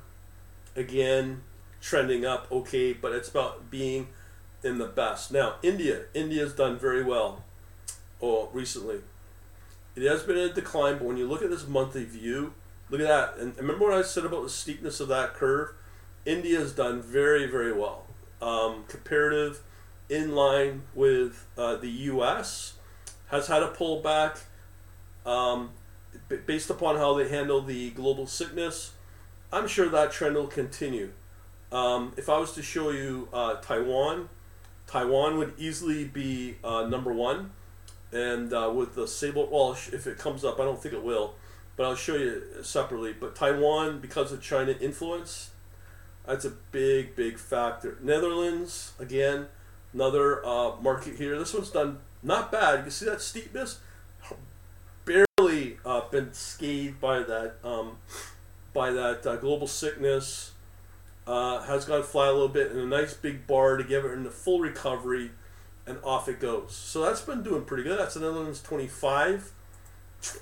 Again, 0.75 1.43
trending 1.81 2.25
up, 2.25 2.51
okay, 2.51 2.93
but 2.93 3.13
it's 3.13 3.29
about 3.29 3.71
being 3.71 4.09
in 4.63 4.79
the 4.79 4.87
best. 4.87 5.33
Now, 5.33 5.57
India. 5.63 6.03
India's 6.15 6.55
done 6.55 6.79
very 6.79 7.03
well 7.03 7.45
oh, 8.21 8.49
recently. 8.53 9.01
It 9.97 10.09
has 10.09 10.23
been 10.23 10.37
in 10.37 10.55
decline, 10.55 10.99
but 10.99 11.05
when 11.05 11.17
you 11.17 11.29
look 11.29 11.43
at 11.43 11.51
this 11.51 11.67
monthly 11.67 12.05
view, 12.05 12.55
Look 12.91 13.01
at 13.01 13.07
that. 13.07 13.37
And 13.39 13.57
remember 13.57 13.87
what 13.87 13.95
I 13.95 14.03
said 14.03 14.25
about 14.25 14.43
the 14.43 14.51
steepness 14.51 14.99
of 15.01 15.09
that 15.09 15.35
curve? 15.35 15.75
India's 16.27 16.73
done 16.73 17.01
very, 17.01 17.47
very 17.47 17.73
well. 17.73 18.07
Um, 18.43 18.85
comparative 18.89 19.61
in 20.09 20.35
line 20.35 20.83
with 20.95 21.47
uh, 21.57 21.77
the 21.77 21.89
U.S. 21.89 22.75
has 23.29 23.47
had 23.47 23.63
a 23.63 23.69
pullback 23.69 24.41
um, 25.25 25.71
b- 26.29 26.39
based 26.45 26.69
upon 26.69 26.97
how 26.97 27.15
they 27.15 27.29
handle 27.29 27.61
the 27.61 27.91
global 27.91 28.27
sickness. 28.27 28.93
I'm 29.53 29.69
sure 29.69 29.89
that 29.89 30.11
trend 30.11 30.35
will 30.35 30.49
continue. 30.49 31.13
Um, 31.71 32.13
if 32.17 32.29
I 32.29 32.39
was 32.39 32.53
to 32.55 32.63
show 32.63 32.91
you 32.91 33.29
uh, 33.33 33.55
Taiwan, 33.57 34.29
Taiwan 34.91 35.39
would 35.39 35.55
easily 35.59 36.05
be 36.05 36.57
uh, 36.65 36.87
number 36.87 37.13
one. 37.13 37.53
And 38.13 38.53
uh, 38.53 38.73
with 38.75 38.97
the 38.97 39.07
Sable, 39.07 39.49
well, 39.51 39.73
if 39.73 40.07
it 40.07 40.19
comes 40.19 40.45
up, 40.45 40.59
I 40.59 40.65
don't 40.65 40.83
think 40.83 40.95
it 40.95 41.03
will 41.03 41.35
but 41.81 41.87
I'll 41.87 41.97
show 41.97 42.15
you 42.15 42.43
separately. 42.63 43.15
But 43.19 43.35
Taiwan, 43.35 44.01
because 44.01 44.33
of 44.33 44.43
China 44.43 44.73
influence, 44.83 45.53
that's 46.27 46.45
a 46.45 46.51
big, 46.51 47.17
big 47.17 47.39
factor. 47.39 47.97
Netherlands, 48.03 48.93
again, 48.99 49.47
another 49.95 50.45
uh, 50.45 50.73
market 50.83 51.17
here. 51.17 51.39
This 51.39 51.55
one's 51.55 51.71
done 51.71 52.01
not 52.23 52.53
bad. 52.53 52.81
You 52.81 52.83
can 52.83 52.91
see 52.91 53.07
that 53.07 53.23
steepness? 53.23 53.81
barely 55.07 55.79
uh, 55.87 56.03
been 56.11 56.35
scathed 56.35 57.01
by 57.01 57.21
that 57.21 57.55
um, 57.65 57.97
by 58.75 58.91
that 58.91 59.27
uh, 59.27 59.37
global 59.37 59.67
sickness. 59.67 60.53
Uh, 61.27 61.61
has 61.63 61.85
gone 61.85 62.03
flat 62.03 62.29
a 62.29 62.33
little 62.33 62.49
bit 62.49 62.73
in 62.73 62.79
a 62.79 62.87
nice 62.87 63.15
big 63.15 63.47
bar 63.47 63.77
to 63.77 63.85
give 63.85 64.05
it 64.05 64.13
in 64.13 64.25
the 64.25 64.31
full 64.31 64.61
recovery, 64.61 65.31
and 65.87 65.99
off 66.03 66.29
it 66.29 66.41
goes. 66.41 66.75
So 66.75 67.05
that's 67.05 67.21
been 67.21 67.43
doing 67.43 67.65
pretty 67.65 67.85
good. 67.85 67.99
That's 67.99 68.15
the 68.15 68.21
Netherlands 68.21 68.61
25. 68.63 69.53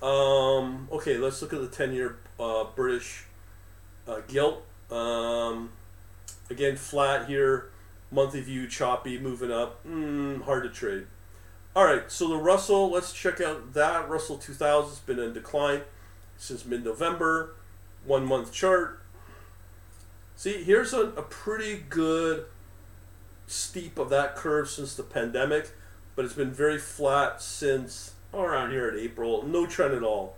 Um, 0.02 0.88
okay, 0.90 1.18
let's 1.18 1.40
look 1.42 1.52
at 1.52 1.60
the 1.60 1.68
10 1.68 1.92
year 1.92 2.18
uh, 2.38 2.64
British 2.74 3.24
uh, 4.06 4.20
gilt. 4.26 4.64
Um, 4.90 5.70
again, 6.50 6.76
flat 6.76 7.28
here. 7.28 7.70
Monthly 8.10 8.40
view, 8.40 8.66
choppy, 8.66 9.18
moving 9.18 9.52
up. 9.52 9.84
Mm, 9.86 10.42
hard 10.42 10.62
to 10.62 10.70
trade. 10.70 11.06
All 11.76 11.84
right, 11.84 12.10
so 12.10 12.26
the 12.26 12.36
Russell, 12.36 12.90
let's 12.90 13.12
check 13.12 13.40
out 13.40 13.74
that. 13.74 14.08
Russell 14.08 14.38
2000 14.38 14.88
has 14.88 14.98
been 15.00 15.18
in 15.18 15.32
decline 15.32 15.82
since 16.36 16.64
mid 16.64 16.84
November. 16.84 17.54
One 18.04 18.24
month 18.24 18.52
chart. 18.52 19.00
See, 20.38 20.62
here's 20.62 20.94
a, 20.94 21.00
a 21.00 21.22
pretty 21.22 21.82
good 21.88 22.44
steep 23.48 23.98
of 23.98 24.08
that 24.10 24.36
curve 24.36 24.70
since 24.70 24.94
the 24.94 25.02
pandemic, 25.02 25.72
but 26.14 26.24
it's 26.24 26.34
been 26.34 26.52
very 26.52 26.78
flat 26.78 27.42
since 27.42 28.12
around 28.32 28.70
here 28.70 28.86
at 28.86 28.94
April. 28.96 29.42
No 29.42 29.66
trend 29.66 29.94
at 29.94 30.04
all. 30.04 30.36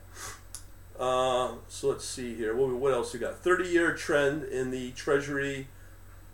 Uh, 0.99 1.57
so 1.69 1.91
let's 1.91 2.07
see 2.07 2.35
here. 2.35 2.57
What, 2.57 2.71
what 2.71 2.95
else 2.95 3.13
we 3.13 3.21
got? 3.21 3.41
30 3.41 3.69
year 3.69 3.93
trend 3.93 4.45
in 4.45 4.71
the 4.71 4.93
Treasury. 4.93 5.69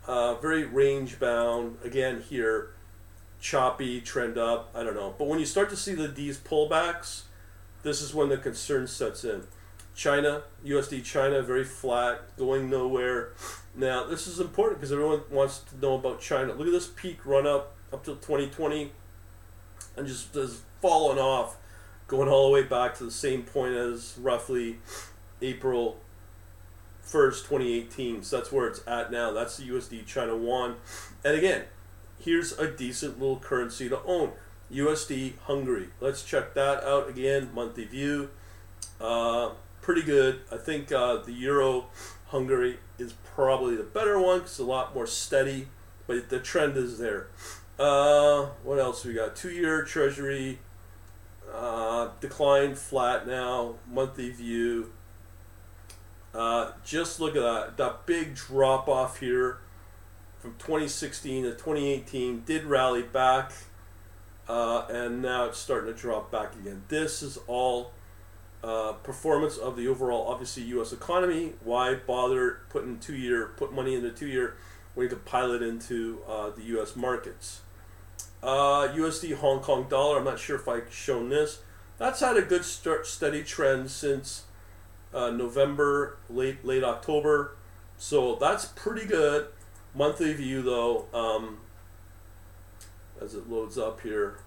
Uh, 0.07 0.35
very 0.35 0.63
range 0.63 1.19
bound. 1.19 1.75
Again, 1.83 2.21
here, 2.21 2.69
choppy, 3.41 3.99
trend 3.99 4.37
up. 4.37 4.69
I 4.73 4.83
don't 4.83 4.95
know. 4.95 5.13
But 5.17 5.27
when 5.27 5.39
you 5.39 5.45
start 5.45 5.69
to 5.71 5.75
see 5.75 5.93
the 5.93 6.07
these 6.07 6.37
pullbacks, 6.37 7.23
this 7.83 8.01
is 8.01 8.13
when 8.13 8.29
the 8.29 8.37
concern 8.37 8.87
sets 8.87 9.25
in. 9.25 9.43
China, 9.97 10.43
USD 10.63 11.03
China, 11.03 11.41
very 11.41 11.63
flat, 11.63 12.37
going 12.37 12.69
nowhere. 12.69 13.33
Now, 13.75 14.05
this 14.05 14.27
is 14.27 14.39
important 14.39 14.79
because 14.79 14.91
everyone 14.91 15.21
wants 15.31 15.59
to 15.71 15.77
know 15.79 15.95
about 15.95 16.21
China. 16.21 16.53
Look 16.53 16.67
at 16.67 16.71
this 16.71 16.87
peak 16.87 17.25
run 17.25 17.47
up 17.47 17.75
up 17.91 18.03
to 18.03 18.11
2020 18.11 18.91
and 19.95 20.07
just 20.07 20.35
has 20.35 20.61
fallen 20.83 21.17
off, 21.17 21.57
going 22.07 22.29
all 22.29 22.45
the 22.45 22.53
way 22.53 22.61
back 22.61 22.95
to 22.99 23.05
the 23.05 23.11
same 23.11 23.41
point 23.41 23.73
as 23.73 24.15
roughly 24.21 24.77
April 25.41 25.97
1st, 27.03 27.47
2018. 27.49 28.21
So 28.21 28.37
that's 28.37 28.51
where 28.51 28.67
it's 28.67 28.81
at 28.85 29.11
now. 29.11 29.31
That's 29.31 29.57
the 29.57 29.67
USD 29.67 30.05
China 30.05 30.37
Yuan. 30.37 30.75
And 31.25 31.35
again, 31.35 31.63
here's 32.19 32.51
a 32.59 32.69
decent 32.69 33.19
little 33.19 33.39
currency 33.39 33.89
to 33.89 33.99
own. 34.03 34.33
USD 34.71 35.39
Hungary. 35.45 35.89
Let's 35.99 36.23
check 36.23 36.53
that 36.53 36.83
out 36.83 37.09
again. 37.09 37.49
Monthly 37.55 37.85
view. 37.85 38.29
Uh, 39.01 39.51
pretty 39.87 40.01
good. 40.03 40.41
I 40.51 40.57
think 40.57 40.91
uh, 40.91 41.15
the 41.15 41.31
Euro 41.31 41.85
Hungary 42.25 42.77
is 42.99 43.13
probably 43.23 43.77
the 43.77 43.83
better 43.83 44.19
one 44.19 44.39
because 44.39 44.51
it's 44.51 44.59
a 44.59 44.65
lot 44.65 44.93
more 44.93 45.07
steady, 45.07 45.69
but 46.07 46.27
the 46.27 46.41
trend 46.41 46.75
is 46.75 46.97
there. 46.97 47.27
Uh, 47.79 48.47
what 48.63 48.79
else 48.79 49.05
we 49.05 49.13
got? 49.13 49.37
Two 49.37 49.49
year 49.49 49.85
Treasury 49.85 50.59
uh, 51.53 52.09
decline 52.19 52.75
flat 52.75 53.25
now. 53.25 53.75
Monthly 53.89 54.29
view. 54.29 54.91
Uh, 56.33 56.73
just 56.83 57.21
look 57.21 57.37
at 57.37 57.41
that. 57.41 57.77
That 57.77 58.05
big 58.05 58.35
drop 58.35 58.89
off 58.89 59.21
here 59.21 59.59
from 60.39 60.55
2016 60.55 61.43
to 61.43 61.51
2018 61.51 62.43
did 62.45 62.65
rally 62.65 63.03
back, 63.03 63.53
uh, 64.49 64.85
and 64.89 65.21
now 65.21 65.45
it's 65.45 65.59
starting 65.59 65.93
to 65.93 65.97
drop 65.97 66.29
back 66.29 66.55
again. 66.55 66.83
This 66.89 67.23
is 67.23 67.39
all 67.47 67.93
uh, 68.63 68.93
performance 68.93 69.57
of 69.57 69.75
the 69.77 69.87
overall, 69.87 70.27
obviously, 70.27 70.63
U.S. 70.63 70.91
economy. 70.91 71.53
Why 71.63 71.95
bother 71.95 72.61
putting 72.69 72.99
two 72.99 73.15
year, 73.15 73.53
put 73.57 73.73
money 73.73 73.95
into 73.95 74.11
two 74.11 74.27
year 74.27 74.55
when 74.93 75.05
you 75.05 75.09
could 75.09 75.25
pilot 75.25 75.61
into 75.61 76.19
uh, 76.27 76.49
the 76.49 76.63
U.S. 76.63 76.95
markets? 76.95 77.61
USD 78.43 79.33
uh, 79.33 79.37
Hong 79.37 79.59
Kong 79.59 79.87
dollar. 79.89 80.17
I'm 80.17 80.23
not 80.23 80.39
sure 80.39 80.55
if 80.55 80.67
I've 80.67 80.93
shown 80.93 81.29
this. 81.29 81.59
That's 81.97 82.19
had 82.19 82.37
a 82.37 82.41
good 82.41 82.63
start, 82.63 83.07
steady 83.07 83.43
trend 83.43 83.89
since 83.89 84.43
uh, 85.13 85.31
November, 85.31 86.17
late 86.29 86.63
late 86.63 86.83
October. 86.83 87.55
So 87.97 88.35
that's 88.35 88.65
pretty 88.65 89.05
good. 89.05 89.47
Monthly 89.95 90.33
view 90.33 90.61
though, 90.61 91.05
um, 91.13 91.57
as 93.19 93.33
it 93.33 93.49
loads 93.49 93.77
up 93.77 94.01
here. 94.01 94.39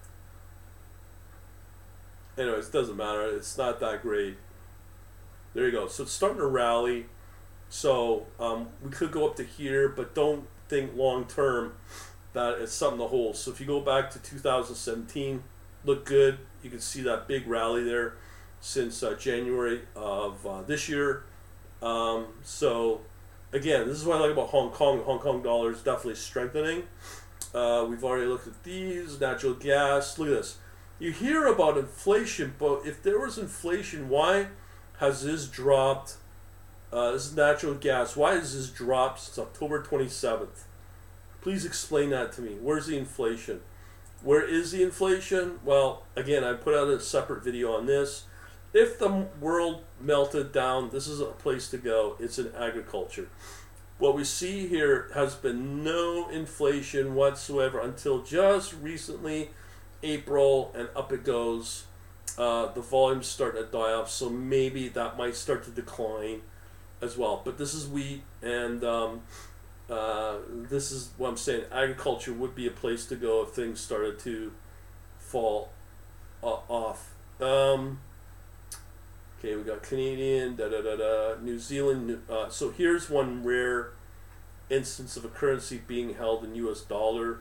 Anyways, 2.37 2.69
it 2.69 2.71
doesn't 2.71 2.97
matter. 2.97 3.35
It's 3.35 3.57
not 3.57 3.79
that 3.79 4.01
great. 4.01 4.37
There 5.53 5.65
you 5.65 5.71
go. 5.71 5.87
So 5.87 6.03
it's 6.03 6.11
starting 6.11 6.39
to 6.39 6.47
rally. 6.47 7.07
So 7.69 8.27
um, 8.39 8.69
we 8.83 8.89
could 8.89 9.11
go 9.11 9.27
up 9.27 9.35
to 9.37 9.43
here, 9.43 9.89
but 9.89 10.15
don't 10.15 10.47
think 10.67 10.95
long 10.95 11.25
term 11.25 11.73
that 12.33 12.59
it's 12.59 12.73
something 12.73 12.99
to 12.99 13.07
hold. 13.07 13.35
So 13.35 13.51
if 13.51 13.59
you 13.59 13.65
go 13.65 13.81
back 13.81 14.09
to 14.11 14.19
2017, 14.19 15.43
look 15.83 16.05
good. 16.05 16.39
You 16.63 16.69
can 16.69 16.79
see 16.79 17.01
that 17.01 17.27
big 17.27 17.47
rally 17.47 17.83
there 17.83 18.15
since 18.59 19.03
uh, 19.03 19.15
January 19.15 19.81
of 19.95 20.45
uh, 20.45 20.61
this 20.61 20.87
year. 20.87 21.23
Um, 21.81 22.27
so 22.43 23.01
again, 23.51 23.87
this 23.87 23.97
is 23.97 24.05
what 24.05 24.17
I 24.17 24.21
like 24.21 24.31
about 24.31 24.49
Hong 24.49 24.71
Kong. 24.71 25.01
Hong 25.03 25.19
Kong 25.19 25.41
dollar 25.41 25.71
is 25.71 25.81
definitely 25.81 26.15
strengthening. 26.15 26.83
Uh, 27.53 27.85
we've 27.89 28.03
already 28.03 28.27
looked 28.27 28.47
at 28.47 28.63
these 28.63 29.19
natural 29.19 29.53
gas. 29.53 30.17
Look 30.17 30.29
at 30.29 30.35
this. 30.35 30.57
You 31.01 31.11
hear 31.11 31.47
about 31.47 31.79
inflation, 31.79 32.53
but 32.59 32.83
if 32.85 33.01
there 33.01 33.19
was 33.19 33.39
inflation, 33.39 34.07
why 34.07 34.49
has 34.99 35.23
this 35.23 35.47
dropped? 35.47 36.17
Uh, 36.93 37.13
this 37.13 37.25
is 37.25 37.35
natural 37.35 37.73
gas. 37.73 38.15
Why 38.15 38.35
has 38.35 38.53
this 38.53 38.69
dropped 38.69 39.19
since 39.21 39.39
October 39.39 39.81
27th? 39.81 40.65
Please 41.41 41.65
explain 41.65 42.11
that 42.11 42.31
to 42.33 42.41
me. 42.41 42.55
Where's 42.61 42.85
the 42.85 42.99
inflation? 42.99 43.61
Where 44.21 44.47
is 44.47 44.73
the 44.73 44.83
inflation? 44.83 45.59
Well, 45.65 46.05
again, 46.15 46.43
I 46.43 46.53
put 46.53 46.75
out 46.75 46.87
a 46.87 46.99
separate 46.99 47.43
video 47.43 47.75
on 47.75 47.87
this. 47.87 48.25
If 48.71 48.99
the 48.99 49.25
world 49.39 49.83
melted 49.99 50.51
down, 50.51 50.91
this 50.91 51.07
is 51.07 51.19
a 51.19 51.25
place 51.25 51.67
to 51.71 51.79
go. 51.79 52.15
It's 52.19 52.37
in 52.37 52.53
agriculture. 52.55 53.27
What 53.97 54.15
we 54.15 54.23
see 54.23 54.67
here 54.67 55.09
has 55.15 55.33
been 55.33 55.83
no 55.83 56.29
inflation 56.29 57.15
whatsoever 57.15 57.79
until 57.79 58.21
just 58.21 58.75
recently, 58.75 59.49
April, 60.03 60.71
and 60.75 60.89
up 60.95 61.11
it 61.11 61.23
goes. 61.23 61.85
Uh, 62.37 62.71
the 62.71 62.81
volume's 62.81 63.27
starting 63.27 63.61
to 63.63 63.69
die 63.69 63.93
off, 63.93 64.09
so 64.09 64.29
maybe 64.29 64.87
that 64.89 65.17
might 65.17 65.35
start 65.35 65.63
to 65.65 65.71
decline 65.71 66.41
as 67.01 67.17
well. 67.17 67.41
But 67.43 67.57
this 67.57 67.73
is 67.73 67.87
wheat, 67.87 68.23
and 68.41 68.83
um, 68.83 69.21
uh, 69.89 70.37
this 70.49 70.91
is 70.91 71.11
what 71.17 71.29
I'm 71.29 71.37
saying. 71.37 71.65
Agriculture 71.71 72.33
would 72.33 72.55
be 72.55 72.67
a 72.67 72.71
place 72.71 73.05
to 73.07 73.15
go 73.15 73.43
if 73.43 73.49
things 73.49 73.81
started 73.81 74.19
to 74.19 74.53
fall 75.17 75.71
uh, 76.41 76.59
off. 76.69 77.13
Um, 77.41 77.99
okay, 79.39 79.55
we 79.55 79.63
got 79.63 79.83
Canadian, 79.83 80.55
da 80.55 80.69
da 80.69 80.81
da 80.81 80.95
da, 80.95 81.41
New 81.41 81.59
Zealand. 81.59 82.21
Uh, 82.29 82.49
so 82.49 82.69
here's 82.71 83.09
one 83.09 83.43
rare 83.43 83.91
instance 84.69 85.17
of 85.17 85.25
a 85.25 85.29
currency 85.29 85.81
being 85.85 86.13
held 86.13 86.43
in 86.43 86.55
U.S. 86.55 86.81
dollar. 86.81 87.39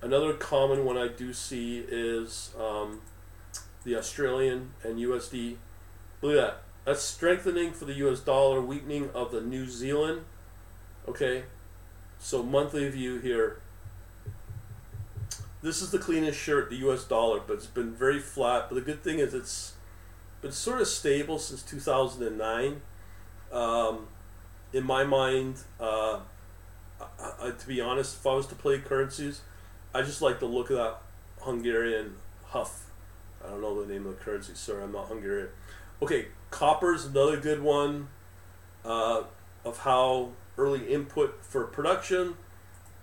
Another 0.00 0.32
common 0.34 0.84
one 0.84 0.96
I 0.96 1.08
do 1.08 1.32
see 1.32 1.84
is 1.88 2.54
um, 2.58 3.00
the 3.84 3.96
Australian 3.96 4.70
and 4.84 4.98
USD. 4.98 5.56
Look 6.22 6.36
at 6.36 6.40
that. 6.40 6.62
That's 6.84 7.02
strengthening 7.02 7.72
for 7.72 7.84
the 7.84 7.94
U.S. 7.94 8.20
dollar, 8.20 8.60
weakening 8.60 9.10
of 9.10 9.32
the 9.32 9.40
New 9.40 9.66
Zealand. 9.66 10.22
Okay, 11.08 11.44
so 12.18 12.42
monthly 12.42 12.88
view 12.88 13.18
here. 13.18 13.60
This 15.60 15.82
is 15.82 15.90
the 15.90 15.98
cleanest 15.98 16.38
shirt, 16.38 16.70
the 16.70 16.76
U.S. 16.76 17.04
dollar, 17.04 17.40
but 17.40 17.54
it's 17.54 17.66
been 17.66 17.92
very 17.92 18.20
flat. 18.20 18.68
But 18.68 18.76
the 18.76 18.80
good 18.80 19.02
thing 19.02 19.18
is 19.18 19.34
it's 19.34 19.72
been 20.40 20.52
sort 20.52 20.80
of 20.80 20.86
stable 20.86 21.38
since 21.38 21.62
2009. 21.62 22.80
Um, 23.50 24.06
in 24.72 24.84
my 24.84 25.02
mind, 25.02 25.56
uh, 25.80 26.20
I, 27.00 27.32
I, 27.40 27.50
to 27.50 27.66
be 27.66 27.80
honest, 27.80 28.16
if 28.16 28.26
I 28.26 28.34
was 28.34 28.46
to 28.46 28.54
play 28.54 28.78
currencies, 28.78 29.40
I 29.98 30.02
just 30.02 30.22
like 30.22 30.38
the 30.38 30.46
look 30.46 30.70
of 30.70 30.76
that 30.76 30.98
Hungarian 31.40 32.14
huff. 32.46 32.86
I 33.44 33.48
don't 33.48 33.60
know 33.60 33.84
the 33.84 33.92
name 33.92 34.06
of 34.06 34.16
the 34.16 34.24
currency. 34.24 34.52
Sorry, 34.54 34.80
I'm 34.80 34.92
not 34.92 35.08
Hungarian. 35.08 35.48
Okay, 36.00 36.26
copper's 36.52 37.06
another 37.06 37.36
good 37.36 37.60
one 37.60 38.06
uh, 38.84 39.24
of 39.64 39.78
how 39.78 40.30
early 40.56 40.86
input 40.86 41.44
for 41.44 41.64
production, 41.64 42.36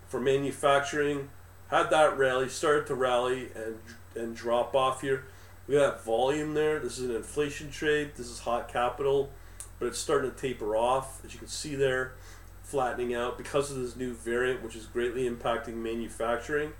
for 0.07 0.21
manufacturing. 0.21 1.27
Had 1.67 1.89
that 1.89 2.17
rally, 2.17 2.47
started 2.47 2.87
to 2.87 2.95
rally 2.95 3.49
and 3.53 3.75
and 4.15 4.33
drop 4.33 4.73
off 4.73 5.01
here. 5.01 5.25
We 5.67 5.75
got 5.75 6.01
volume 6.01 6.53
there. 6.53 6.79
This 6.79 6.97
is 6.97 7.09
an 7.09 7.15
inflation 7.17 7.71
trade. 7.71 8.11
This 8.15 8.27
is 8.27 8.39
hot 8.39 8.69
capital, 8.69 9.31
but 9.79 9.87
it's 9.87 9.99
starting 9.99 10.31
to 10.31 10.37
taper 10.37 10.77
off, 10.77 11.25
as 11.25 11.33
you 11.33 11.39
can 11.39 11.49
see 11.49 11.75
there, 11.75 12.13
flattening 12.63 13.13
out 13.13 13.37
because 13.37 13.69
of 13.69 13.81
this 13.81 13.97
new 13.97 14.13
variant, 14.13 14.63
which 14.63 14.77
is 14.77 14.85
greatly 14.85 15.29
impacting 15.29 15.73
manufacturing. 15.73 16.71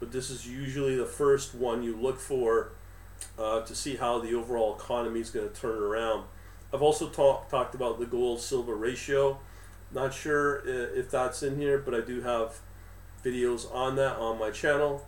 But 0.00 0.12
this 0.12 0.30
is 0.30 0.46
usually 0.46 0.96
the 0.96 1.06
first 1.06 1.54
one 1.54 1.82
you 1.82 1.96
look 1.96 2.20
for 2.20 2.72
uh, 3.38 3.62
to 3.62 3.74
see 3.74 3.96
how 3.96 4.20
the 4.20 4.34
overall 4.34 4.76
economy 4.76 5.20
is 5.20 5.30
going 5.30 5.48
to 5.48 5.54
turn 5.54 5.82
around. 5.82 6.24
I've 6.72 6.82
also 6.82 7.08
talk, 7.08 7.48
talked 7.48 7.74
about 7.74 7.98
the 7.98 8.06
gold 8.06 8.40
silver 8.40 8.76
ratio. 8.76 9.38
Not 9.92 10.12
sure 10.12 10.62
if 10.66 11.10
that's 11.10 11.42
in 11.42 11.58
here, 11.58 11.78
but 11.78 11.94
I 11.94 12.00
do 12.00 12.20
have 12.20 12.60
videos 13.24 13.72
on 13.74 13.96
that 13.96 14.16
on 14.16 14.38
my 14.38 14.50
channel. 14.50 15.06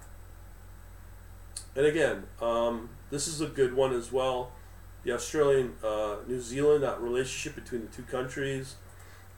And 1.76 1.86
again, 1.86 2.24
um, 2.40 2.88
this 3.10 3.28
is 3.28 3.40
a 3.40 3.46
good 3.46 3.74
one 3.74 3.92
as 3.92 4.10
well. 4.10 4.52
The 5.04 5.12
Australian, 5.12 5.74
uh, 5.84 6.16
New 6.26 6.40
Zealand, 6.40 6.82
that 6.82 7.00
relationship 7.00 7.62
between 7.62 7.82
the 7.82 7.88
two 7.88 8.02
countries, 8.02 8.76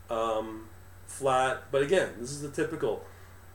um, 0.08 0.68
flat. 1.06 1.64
But 1.70 1.82
again, 1.82 2.10
this 2.18 2.30
is 2.30 2.40
the 2.40 2.50
typical 2.50 3.04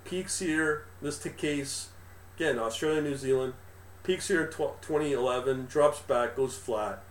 peaks 0.08 0.40
here. 0.40 0.86
This 1.02 1.20
case, 1.20 1.90
again, 2.36 2.58
Australia, 2.58 3.02
New 3.02 3.16
Zealand, 3.16 3.54
peaks 4.04 4.28
here 4.30 4.46
in 4.46 4.52
2011, 4.52 5.66
drops 5.66 6.00
back, 6.02 6.36
goes 6.36 6.58
flat. 6.58 7.04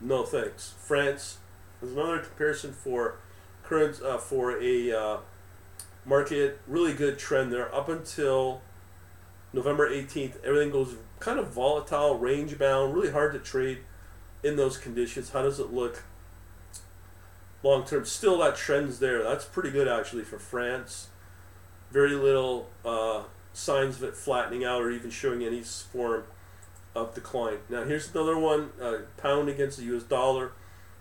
No 0.00 0.24
thanks. 0.24 0.74
France, 0.78 1.38
there's 1.80 1.92
another 1.92 2.18
comparison 2.18 2.72
for 2.72 3.16
current 3.64 4.00
uh, 4.02 4.18
for 4.18 4.60
a 4.60 4.92
uh, 4.92 5.16
market. 6.04 6.60
Really 6.66 6.94
good 6.94 7.18
trend 7.18 7.52
there 7.52 7.72
up 7.74 7.88
until 7.88 8.62
November 9.52 9.90
18th. 9.90 10.42
Everything 10.44 10.70
goes 10.70 10.96
kind 11.20 11.38
of 11.38 11.48
volatile, 11.48 12.18
range 12.18 12.58
bound, 12.58 12.94
really 12.94 13.10
hard 13.10 13.32
to 13.32 13.38
trade 13.38 13.78
in 14.42 14.56
those 14.56 14.76
conditions. 14.76 15.30
How 15.30 15.42
does 15.42 15.60
it 15.60 15.72
look 15.72 16.04
long 17.62 17.84
term? 17.84 18.04
Still, 18.04 18.38
that 18.38 18.56
trend's 18.56 18.98
there. 18.98 19.22
That's 19.22 19.44
pretty 19.44 19.70
good 19.70 19.88
actually 19.88 20.24
for 20.24 20.38
France. 20.38 21.08
Very 21.92 22.14
little 22.14 22.70
uh, 22.84 23.24
signs 23.52 23.96
of 23.96 24.04
it 24.04 24.16
flattening 24.16 24.64
out 24.64 24.80
or 24.80 24.90
even 24.90 25.10
showing 25.10 25.44
any 25.44 25.60
form 25.60 26.24
of 26.94 27.14
decline. 27.14 27.58
Now, 27.68 27.84
here's 27.84 28.10
another 28.14 28.38
one 28.38 28.70
uh, 28.80 28.98
pound 29.16 29.48
against 29.48 29.78
the 29.78 29.84
US 29.96 30.02
dollar, 30.02 30.52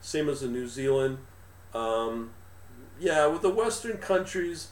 same 0.01 0.29
as 0.29 0.43
in 0.43 0.51
New 0.51 0.67
Zealand. 0.67 1.19
Um, 1.73 2.31
yeah, 2.99 3.25
with 3.27 3.41
the 3.41 3.49
Western 3.49 3.97
countries, 3.97 4.69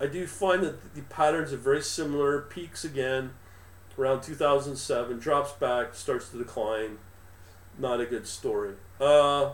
I 0.00 0.06
do 0.06 0.26
find 0.26 0.62
that 0.62 0.94
the 0.94 1.02
patterns 1.02 1.52
are 1.52 1.58
very 1.58 1.82
similar. 1.82 2.40
Peaks 2.42 2.84
again 2.84 3.32
around 3.98 4.22
2007, 4.22 5.18
drops 5.18 5.52
back, 5.52 5.94
starts 5.94 6.28
to 6.30 6.38
decline. 6.38 6.98
Not 7.78 8.00
a 8.00 8.06
good 8.06 8.26
story. 8.26 8.74
Uh, 9.00 9.52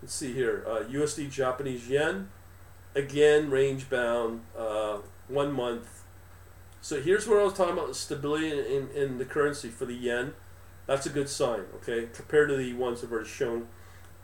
let's 0.00 0.14
see 0.14 0.32
here 0.32 0.64
uh, 0.66 0.84
USD 0.84 1.30
Japanese 1.30 1.88
yen, 1.88 2.30
again 2.94 3.50
range 3.50 3.88
bound, 3.88 4.42
uh, 4.56 4.98
one 5.28 5.52
month. 5.52 6.04
So 6.80 7.00
here's 7.00 7.28
what 7.28 7.38
I 7.38 7.44
was 7.44 7.54
talking 7.54 7.74
about 7.74 7.88
the 7.88 7.94
stability 7.94 8.50
in, 8.50 8.58
in, 8.58 8.88
in 8.90 9.18
the 9.18 9.24
currency 9.24 9.68
for 9.68 9.84
the 9.84 9.94
yen. 9.94 10.34
That's 10.86 11.06
a 11.06 11.10
good 11.10 11.28
sign, 11.28 11.60
okay, 11.76 12.08
compared 12.12 12.48
to 12.48 12.56
the 12.56 12.74
ones 12.74 13.04
I've 13.04 13.12
already 13.12 13.28
shown. 13.28 13.68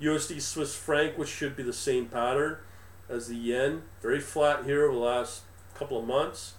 USD 0.01 0.41
Swiss 0.41 0.75
franc, 0.75 1.17
which 1.17 1.29
should 1.29 1.57
be 1.57 1.63
the 1.63 1.73
same 1.73 2.07
pattern 2.07 2.59
as 3.09 3.29
the 3.29 3.37
yen. 3.37 3.83
Very 4.03 4.21
flat 4.21 4.65
here 4.65 4.85
over 4.85 4.95
the 4.95 5.01
last 5.01 5.43
couple 5.75 5.99
of 5.99 6.07
months. 6.07 6.55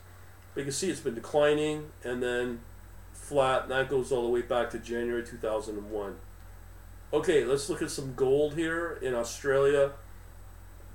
But 0.54 0.62
you 0.62 0.66
can 0.66 0.74
see 0.74 0.89
it's 0.89 1.00
been 1.00 1.16
declining 1.16 1.92
and 2.04 2.24
then 2.24 2.62
flat, 3.13 3.63
and 3.63 3.72
that 3.72 3.89
goes 3.89 4.12
all 4.12 4.24
the 4.24 4.30
way 4.30 4.42
back 4.42 4.70
to 4.72 4.80
January 4.80 5.24
2001. 5.24 6.16
Okay, 7.12 7.44
let's 7.44 7.70
look 7.70 7.82
at 7.82 7.92
some 7.92 8.13
gold 8.16 8.56
here 8.56 9.00
in 9.01 9.13
Australia. 9.13 9.92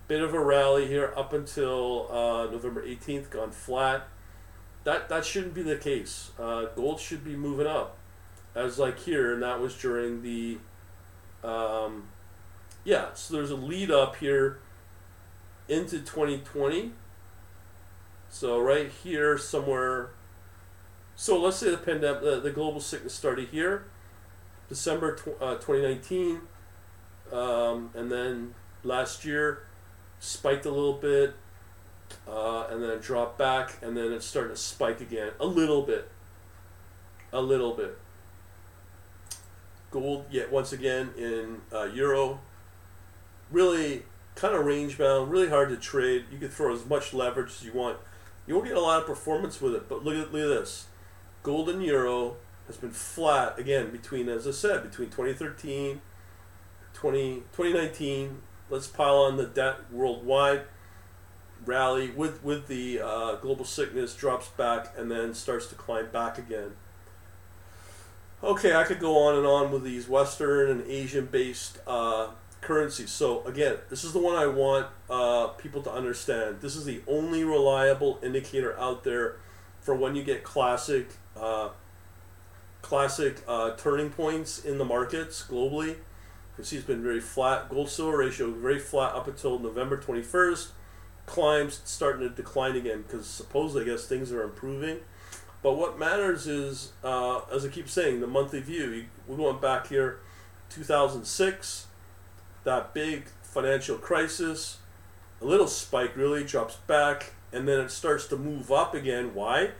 Bit 0.06 0.20
of 0.20 0.34
a 0.34 0.40
rally 0.40 0.86
here 0.86 1.14
up 1.16 1.32
until 1.32 2.08
uh, 2.10 2.44
November 2.50 2.86
18th, 2.86 3.30
gone 3.30 3.50
flat. 3.50 4.08
That 4.84 5.08
that 5.08 5.24
shouldn't 5.24 5.54
be 5.54 5.62
the 5.62 5.76
case. 5.76 6.30
Uh, 6.38 6.66
gold 6.76 7.00
should 7.00 7.24
be 7.24 7.36
moving 7.36 7.66
up, 7.66 7.96
as 8.54 8.78
like 8.78 8.98
here, 8.98 9.32
and 9.32 9.42
that 9.42 9.60
was 9.60 9.74
during 9.74 10.22
the. 10.22 10.58
Um, 11.42 12.08
yeah, 12.84 13.14
so 13.14 13.34
there's 13.34 13.50
a 13.50 13.56
lead 13.56 13.90
up 13.90 14.16
here 14.16 14.58
into 15.68 16.00
2020. 16.00 16.92
So 18.28 18.60
right 18.60 18.90
here 18.90 19.38
somewhere. 19.38 20.10
So 21.16 21.40
let's 21.40 21.58
say 21.58 21.70
the 21.70 21.78
pandemic, 21.78 22.22
the, 22.22 22.40
the 22.40 22.50
global 22.50 22.80
sickness 22.80 23.14
started 23.14 23.48
here, 23.48 23.86
December 24.68 25.14
tw- 25.14 25.40
uh, 25.40 25.54
2019, 25.54 26.40
um, 27.32 27.90
and 27.94 28.10
then 28.10 28.54
last 28.82 29.24
year 29.24 29.66
spiked 30.24 30.66
a 30.66 30.70
little 30.70 30.94
bit, 30.94 31.34
uh, 32.26 32.66
and 32.70 32.82
then 32.82 32.90
it 32.90 33.02
dropped 33.02 33.38
back, 33.38 33.76
and 33.82 33.96
then 33.96 34.12
it's 34.12 34.26
starting 34.26 34.52
to 34.52 34.60
spike 34.60 35.00
again 35.00 35.32
a 35.38 35.46
little 35.46 35.82
bit, 35.82 36.10
a 37.32 37.40
little 37.40 37.74
bit. 37.74 37.98
Gold, 39.90 40.26
yet 40.30 40.50
once 40.50 40.72
again 40.72 41.10
in 41.16 41.60
uh, 41.72 41.84
euro, 41.84 42.40
really 43.50 44.04
kind 44.34 44.54
of 44.54 44.64
range 44.64 44.98
bound, 44.98 45.30
really 45.30 45.48
hard 45.48 45.68
to 45.68 45.76
trade. 45.76 46.24
You 46.32 46.38
can 46.38 46.48
throw 46.48 46.74
as 46.74 46.84
much 46.84 47.14
leverage 47.14 47.50
as 47.50 47.64
you 47.64 47.72
want. 47.72 47.98
You 48.46 48.54
won't 48.54 48.66
get 48.66 48.76
a 48.76 48.80
lot 48.80 49.00
of 49.00 49.06
performance 49.06 49.60
with 49.60 49.74
it, 49.74 49.88
but 49.88 50.04
look 50.04 50.14
at, 50.14 50.32
look 50.32 50.42
at 50.42 50.60
this. 50.60 50.86
Gold 51.42 51.68
and 51.68 51.82
euro 51.84 52.36
has 52.66 52.76
been 52.76 52.90
flat 52.90 53.58
again 53.58 53.90
between, 53.90 54.28
as 54.28 54.46
I 54.46 54.50
said, 54.50 54.82
between 54.82 55.10
2013, 55.10 56.00
20, 56.94 57.34
2019. 57.52 58.42
Let's 58.70 58.86
pile 58.86 59.16
on 59.16 59.36
the 59.36 59.46
debt 59.46 59.92
worldwide 59.92 60.62
rally 61.66 62.10
with 62.10 62.42
with 62.42 62.66
the 62.66 63.00
uh, 63.00 63.36
global 63.36 63.64
sickness 63.64 64.14
drops 64.14 64.48
back 64.48 64.92
and 64.96 65.10
then 65.10 65.34
starts 65.34 65.66
to 65.68 65.74
climb 65.74 66.10
back 66.10 66.38
again. 66.38 66.72
Okay, 68.42 68.74
I 68.74 68.84
could 68.84 69.00
go 69.00 69.16
on 69.16 69.36
and 69.36 69.46
on 69.46 69.72
with 69.72 69.82
these 69.82 70.08
Western 70.08 70.70
and 70.70 70.86
Asian 70.86 71.26
based 71.26 71.78
uh, 71.86 72.28
currency. 72.60 73.06
So 73.06 73.44
again, 73.46 73.76
this 73.88 74.04
is 74.04 74.12
the 74.12 74.18
one 74.18 74.36
I 74.36 74.46
want 74.46 74.88
uh, 75.08 75.48
people 75.48 75.82
to 75.82 75.92
understand. 75.92 76.60
This 76.60 76.76
is 76.76 76.84
the 76.84 77.00
only 77.06 77.44
reliable 77.44 78.18
indicator 78.22 78.78
out 78.78 79.04
there 79.04 79.36
for 79.80 79.94
when 79.94 80.14
you 80.14 80.24
get 80.24 80.44
classic, 80.44 81.08
uh, 81.36 81.70
classic 82.82 83.42
uh, 83.48 83.76
turning 83.76 84.10
points 84.10 84.62
in 84.62 84.78
the 84.78 84.84
markets 84.84 85.44
globally. 85.48 85.96
See 86.62 86.76
it's 86.76 86.86
been 86.86 87.02
very 87.02 87.20
flat. 87.20 87.68
Gold 87.68 87.90
silver 87.90 88.18
ratio 88.18 88.50
very 88.50 88.78
flat 88.78 89.14
up 89.14 89.26
until 89.26 89.58
November 89.58 89.96
twenty 89.96 90.22
first. 90.22 90.70
Climbs 91.26 91.80
starting 91.84 92.28
to 92.28 92.34
decline 92.34 92.76
again 92.76 93.02
because 93.02 93.26
supposedly 93.26 93.82
I 93.82 93.94
guess 93.94 94.06
things 94.06 94.30
are 94.32 94.42
improving. 94.42 94.98
But 95.62 95.76
what 95.76 95.98
matters 95.98 96.46
is, 96.46 96.92
uh, 97.02 97.40
as 97.50 97.64
I 97.64 97.68
keep 97.68 97.88
saying, 97.88 98.20
the 98.20 98.26
monthly 98.26 98.60
view. 98.60 99.06
We're 99.26 99.36
going 99.36 99.60
back 99.60 99.88
here, 99.88 100.20
2006 100.70 101.86
that 102.64 102.94
big 102.94 103.24
financial 103.42 103.96
crisis, 103.96 104.78
a 105.40 105.44
little 105.44 105.66
spike 105.66 106.16
really 106.16 106.44
drops 106.44 106.76
back, 106.86 107.34
and 107.52 107.68
then 107.68 107.78
it 107.78 107.90
starts 107.90 108.26
to 108.28 108.36
move 108.36 108.72
up 108.72 108.94
again. 108.94 109.34
Why? 109.34 109.70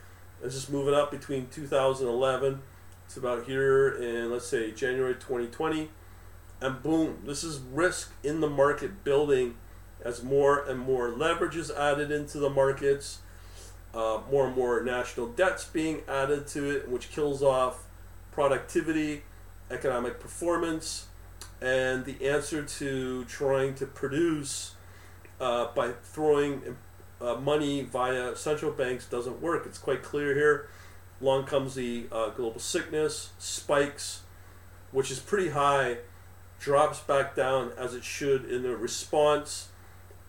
It's 0.42 0.54
just 0.54 0.70
moving 0.70 0.94
up 0.94 1.10
between 1.10 1.48
2011 1.48 2.60
it's 3.06 3.16
about 3.16 3.44
here 3.44 3.88
in 3.88 4.30
let's 4.30 4.46
say 4.46 4.72
January 4.72 5.14
2020, 5.14 5.90
and 6.64 6.82
boom, 6.82 7.18
this 7.26 7.44
is 7.44 7.58
risk 7.58 8.12
in 8.22 8.40
the 8.40 8.48
market 8.48 9.04
building 9.04 9.56
as 10.02 10.22
more 10.22 10.64
and 10.64 10.80
more 10.80 11.10
leverage 11.10 11.56
is 11.56 11.70
added 11.70 12.10
into 12.10 12.38
the 12.38 12.48
markets. 12.48 13.18
Uh, 13.92 14.20
more 14.28 14.46
and 14.46 14.56
more 14.56 14.82
national 14.82 15.28
debts 15.28 15.64
being 15.66 16.00
added 16.08 16.48
to 16.48 16.68
it, 16.68 16.88
which 16.88 17.10
kills 17.10 17.42
off 17.42 17.84
productivity, 18.32 19.22
economic 19.70 20.18
performance, 20.18 21.06
and 21.60 22.04
the 22.04 22.26
answer 22.26 22.64
to 22.64 23.24
trying 23.26 23.74
to 23.74 23.86
produce 23.86 24.74
uh, 25.40 25.68
by 25.76 25.92
throwing 26.02 26.76
uh, 27.20 27.36
money 27.36 27.82
via 27.82 28.34
central 28.34 28.72
banks 28.72 29.06
doesn't 29.06 29.40
work. 29.40 29.64
It's 29.64 29.78
quite 29.78 30.02
clear 30.02 30.34
here. 30.34 30.68
Along 31.20 31.44
comes 31.44 31.76
the 31.76 32.06
uh, 32.10 32.30
global 32.30 32.58
sickness, 32.58 33.30
spikes, 33.38 34.22
which 34.90 35.10
is 35.10 35.20
pretty 35.20 35.50
high, 35.50 35.98
drops 36.58 37.00
back 37.00 37.34
down 37.34 37.72
as 37.76 37.94
it 37.94 38.04
should 38.04 38.44
in 38.44 38.62
the 38.62 38.76
response, 38.76 39.68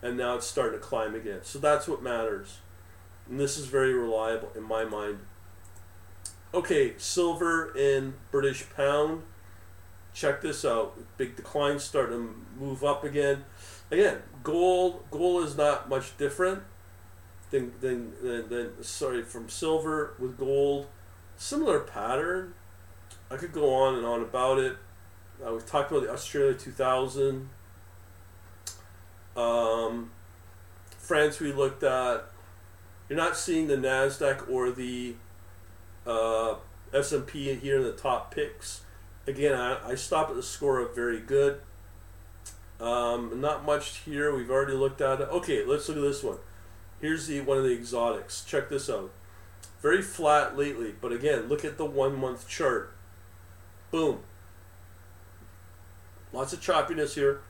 and 0.02 0.16
now 0.16 0.36
it's 0.36 0.46
starting 0.46 0.78
to 0.78 0.84
climb 0.84 1.14
again. 1.14 1.40
So 1.42 1.58
that's 1.58 1.88
what 1.88 2.02
matters. 2.02 2.58
And 3.28 3.40
this 3.40 3.58
is 3.58 3.66
very 3.66 3.94
reliable 3.94 4.50
in 4.54 4.62
my 4.62 4.84
mind. 4.84 5.20
Okay, 6.54 6.94
silver 6.98 7.76
in 7.76 8.14
British 8.30 8.64
pound 8.76 9.22
check 10.16 10.40
this 10.40 10.64
out. 10.64 10.98
Big 11.18 11.36
decline 11.36 11.78
starting 11.78 12.16
to 12.16 12.34
move 12.58 12.82
up 12.82 13.04
again. 13.04 13.44
Again, 13.90 14.22
gold 14.42 15.04
gold 15.10 15.44
is 15.44 15.56
not 15.56 15.88
much 15.88 16.16
different 16.16 16.62
than 17.50 17.72
than, 17.80 18.12
than, 18.22 18.48
than 18.48 18.82
sorry 18.82 19.22
from 19.22 19.48
silver 19.48 20.14
with 20.18 20.38
gold. 20.38 20.86
Similar 21.36 21.80
pattern. 21.80 22.54
I 23.30 23.36
could 23.36 23.52
go 23.52 23.74
on 23.74 23.94
and 23.94 24.06
on 24.06 24.22
about 24.22 24.58
it. 24.58 24.76
Uh, 25.44 25.52
we've 25.52 25.66
talked 25.66 25.90
about 25.90 26.02
the 26.02 26.10
Australia 26.10 26.54
2000. 26.54 27.48
Um, 29.36 30.10
France 30.98 31.40
we 31.40 31.52
looked 31.52 31.82
at. 31.82 32.24
You're 33.08 33.18
not 33.18 33.36
seeing 33.36 33.68
the 33.68 33.76
Nasdaq 33.76 34.50
or 34.50 34.70
the 34.70 35.14
uh, 36.06 36.56
S&P 36.92 37.54
here 37.54 37.76
in 37.76 37.82
the 37.82 37.92
top 37.92 38.34
picks. 38.34 38.80
Again, 39.26 39.54
I, 39.54 39.90
I 39.90 39.94
stop 39.94 40.30
at 40.30 40.36
the 40.36 40.42
score 40.42 40.80
of 40.80 40.94
very 40.94 41.20
good. 41.20 41.60
Um, 42.80 43.40
not 43.40 43.64
much 43.64 43.98
here. 43.98 44.34
We've 44.34 44.50
already 44.50 44.74
looked 44.74 45.00
at 45.00 45.20
it. 45.20 45.28
Okay, 45.28 45.64
let's 45.64 45.88
look 45.88 45.98
at 45.98 46.02
this 46.02 46.22
one. 46.22 46.38
Here's 47.00 47.26
the 47.26 47.40
one 47.40 47.58
of 47.58 47.64
the 47.64 47.72
exotics. 47.72 48.44
Check 48.44 48.68
this 48.68 48.88
out. 48.88 49.10
Very 49.82 50.02
flat 50.02 50.56
lately, 50.56 50.94
but 51.00 51.12
again, 51.12 51.48
look 51.48 51.64
at 51.64 51.76
the 51.76 51.84
one 51.84 52.18
month 52.18 52.48
chart. 52.48 52.94
Boom. 53.90 54.20
Lots 56.32 56.52
of 56.52 56.60
choppiness 56.60 57.14
here, 57.14 57.40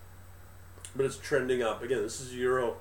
but 0.95 1.07
it's 1.07 1.17
trending 1.17 1.63
up. 1.63 1.83
Again, 1.83 2.03
this 2.03 2.21
is 2.21 2.35
euro 2.35 2.77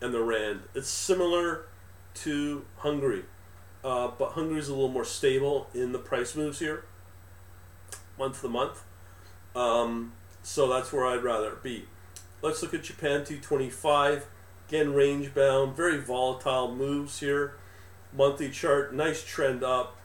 and 0.00 0.12
the 0.12 0.22
rand. 0.22 0.62
It's 0.74 0.88
similar 0.88 1.66
to 2.14 2.64
Hungary, 2.78 3.24
uh, 3.84 4.08
but 4.18 4.32
Hungary 4.32 4.58
is 4.58 4.68
a 4.68 4.74
little 4.74 4.88
more 4.88 5.04
stable 5.04 5.68
in 5.74 5.92
the 5.92 5.98
price 5.98 6.34
moves 6.34 6.58
here, 6.58 6.84
month 8.18 8.40
to 8.42 8.48
month. 8.48 8.84
Um, 9.54 10.12
so 10.42 10.68
that's 10.68 10.92
where 10.92 11.06
I'd 11.06 11.22
rather 11.22 11.52
be. 11.62 11.86
Let's 12.42 12.62
look 12.62 12.74
at 12.74 12.82
Japan 12.82 13.24
225. 13.24 14.26
Again, 14.68 14.92
range 14.92 15.34
bound, 15.34 15.76
very 15.76 15.98
volatile 15.98 16.74
moves 16.74 17.20
here. 17.20 17.54
Monthly 18.16 18.50
chart, 18.50 18.94
nice 18.94 19.24
trend 19.24 19.62
up. 19.62 19.96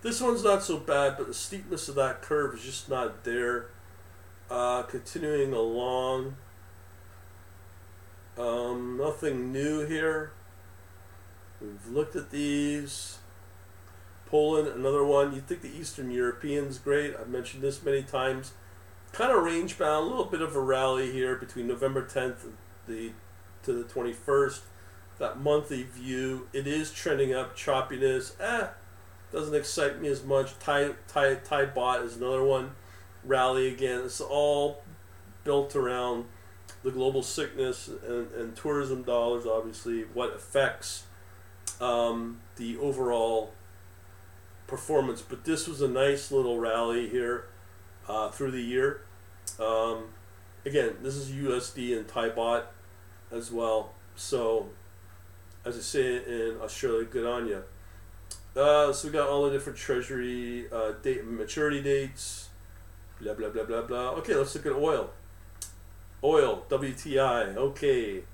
This 0.00 0.20
one's 0.20 0.42
not 0.42 0.62
so 0.62 0.78
bad, 0.78 1.16
but 1.16 1.26
the 1.26 1.34
steepness 1.34 1.88
of 1.88 1.94
that 1.96 2.22
curve 2.22 2.54
is 2.54 2.62
just 2.62 2.88
not 2.88 3.24
there. 3.24 3.66
Uh, 4.52 4.82
continuing 4.82 5.54
along. 5.54 6.36
Um, 8.36 8.98
nothing 9.00 9.50
new 9.50 9.86
here. 9.86 10.32
We've 11.58 11.86
looked 11.86 12.14
at 12.16 12.30
these. 12.30 13.16
Poland, 14.26 14.68
another 14.68 15.04
one. 15.04 15.34
You 15.34 15.40
think 15.40 15.62
the 15.62 15.74
Eastern 15.74 16.10
European's 16.10 16.78
great. 16.78 17.16
I've 17.18 17.30
mentioned 17.30 17.62
this 17.62 17.82
many 17.82 18.02
times. 18.02 18.52
Kind 19.12 19.32
of 19.32 19.42
range 19.42 19.78
bound, 19.78 20.04
a 20.04 20.08
little 20.10 20.26
bit 20.26 20.42
of 20.42 20.54
a 20.54 20.60
rally 20.60 21.10
here 21.10 21.34
between 21.36 21.66
November 21.66 22.04
10th 22.04 22.48
the, 22.86 23.12
to 23.62 23.72
the 23.72 23.84
21st. 23.84 24.60
That 25.18 25.40
monthly 25.40 25.84
view, 25.84 26.48
it 26.52 26.66
is 26.66 26.92
trending 26.92 27.32
up. 27.32 27.56
Choppiness, 27.56 28.38
eh, 28.38 28.66
doesn't 29.32 29.54
excite 29.54 30.02
me 30.02 30.08
as 30.08 30.22
much. 30.22 30.58
Thai, 30.58 30.90
Thai, 31.08 31.36
Thai 31.36 31.64
baht 31.64 32.04
is 32.04 32.18
another 32.18 32.44
one. 32.44 32.72
Rally 33.24 33.68
again. 33.68 34.02
It's 34.04 34.20
all 34.20 34.82
built 35.44 35.74
around 35.76 36.26
the 36.82 36.90
global 36.90 37.22
sickness 37.22 37.88
and, 38.06 38.30
and 38.32 38.56
tourism 38.56 39.02
dollars, 39.02 39.46
obviously, 39.46 40.02
what 40.14 40.34
affects 40.34 41.04
um, 41.80 42.40
the 42.56 42.76
overall 42.78 43.52
performance. 44.66 45.22
But 45.22 45.44
this 45.44 45.68
was 45.68 45.80
a 45.80 45.88
nice 45.88 46.32
little 46.32 46.58
rally 46.58 47.08
here 47.08 47.46
uh, 48.08 48.30
through 48.30 48.52
the 48.52 48.62
year. 48.62 49.02
Um, 49.60 50.04
again, 50.64 50.96
this 51.02 51.14
is 51.14 51.30
USD 51.30 51.96
and 51.96 52.08
Thai 52.08 52.30
baht 52.30 52.64
as 53.30 53.50
well. 53.50 53.92
So, 54.16 54.68
as 55.64 55.76
I 55.76 55.80
say 55.80 56.16
in 56.16 56.58
Australia, 56.60 57.04
good 57.04 57.26
on 57.26 57.46
you. 57.46 57.62
Uh, 58.54 58.92
so 58.92 59.08
we 59.08 59.12
got 59.12 59.28
all 59.28 59.44
the 59.44 59.50
different 59.50 59.78
treasury 59.78 60.66
uh, 60.70 60.92
date 61.02 61.26
maturity 61.26 61.80
dates. 61.80 62.50
Blah 63.22 63.34
blah 63.34 63.50
blah 63.50 63.64
blah 63.64 63.82
blah. 63.82 64.10
Okay, 64.18 64.34
let's 64.34 64.54
look 64.56 64.66
at 64.66 64.72
oil. 64.72 65.10
Oil, 66.24 66.64
WTI, 66.68 67.56
okay. 67.56 68.24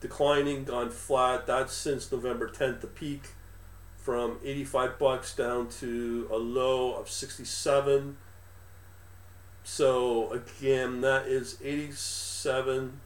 Declining, 0.00 0.64
gone 0.64 0.90
flat. 0.90 1.46
That's 1.46 1.74
since 1.74 2.10
November 2.10 2.48
10th, 2.48 2.80
the 2.80 2.86
peak 2.86 3.28
from 3.96 4.38
85 4.42 4.98
bucks 4.98 5.34
down 5.34 5.68
to 5.80 6.28
a 6.30 6.36
low 6.36 6.94
of 6.94 7.08
67. 7.08 8.16
So 9.64 10.32
again, 10.32 11.02
that 11.02 11.26
is 11.26 11.58
87, 11.62 13.00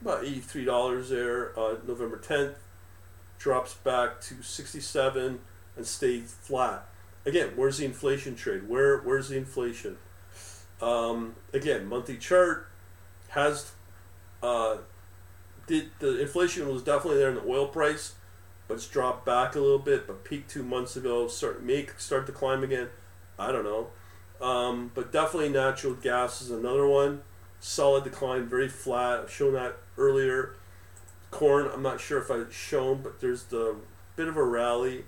about 0.00 0.24
$83 0.24 1.08
there. 1.08 1.58
Uh, 1.58 1.74
November 1.86 2.16
10th 2.16 2.54
drops 3.38 3.74
back 3.74 4.20
to 4.22 4.42
67 4.42 5.40
and 5.76 5.86
stays 5.86 6.34
flat. 6.40 6.88
Again, 7.26 7.50
where's 7.56 7.78
the 7.78 7.84
inflation 7.84 8.36
trade? 8.36 8.68
Where 8.68 8.98
where's 8.98 9.28
the 9.28 9.36
inflation? 9.36 9.98
Um, 10.80 11.34
again, 11.52 11.86
monthly 11.86 12.16
chart 12.18 12.68
has 13.30 13.72
uh, 14.42 14.76
did 15.66 15.90
the 15.98 16.20
inflation 16.20 16.68
was 16.72 16.84
definitely 16.84 17.18
there 17.18 17.30
in 17.30 17.34
the 17.34 17.44
oil 17.44 17.66
price, 17.66 18.14
but 18.68 18.74
it's 18.74 18.86
dropped 18.86 19.26
back 19.26 19.56
a 19.56 19.60
little 19.60 19.80
bit. 19.80 20.06
But 20.06 20.24
peaked 20.24 20.50
two 20.50 20.62
months 20.62 20.94
ago, 20.94 21.26
start 21.26 21.64
make 21.64 21.98
start 21.98 22.26
to 22.26 22.32
climb 22.32 22.62
again. 22.62 22.88
I 23.36 23.50
don't 23.50 23.64
know, 23.64 23.88
um, 24.40 24.92
but 24.94 25.12
definitely 25.12 25.48
natural 25.48 25.94
gas 25.94 26.40
is 26.40 26.52
another 26.52 26.86
one. 26.86 27.22
Solid 27.58 28.04
decline, 28.04 28.46
very 28.46 28.68
flat. 28.68 29.20
I've 29.20 29.32
shown 29.32 29.54
that 29.54 29.78
earlier. 29.98 30.54
Corn, 31.32 31.68
I'm 31.72 31.82
not 31.82 32.00
sure 32.00 32.18
if 32.20 32.30
I've 32.30 32.54
shown, 32.54 33.02
but 33.02 33.20
there's 33.20 33.44
the 33.44 33.74
bit 34.14 34.28
of 34.28 34.36
a 34.36 34.44
rally. 34.44 35.06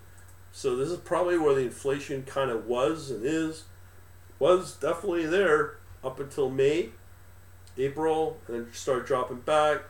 So 0.58 0.74
this 0.74 0.88
is 0.88 0.98
probably 0.98 1.38
where 1.38 1.54
the 1.54 1.60
inflation 1.60 2.24
kind 2.24 2.50
of 2.50 2.66
was 2.66 3.12
and 3.12 3.24
is. 3.24 3.66
Was 4.40 4.74
definitely 4.74 5.24
there 5.24 5.76
up 6.02 6.18
until 6.18 6.50
May, 6.50 6.88
April, 7.76 8.38
and 8.48 8.56
then 8.56 8.72
started 8.72 9.06
dropping 9.06 9.42
back. 9.42 9.82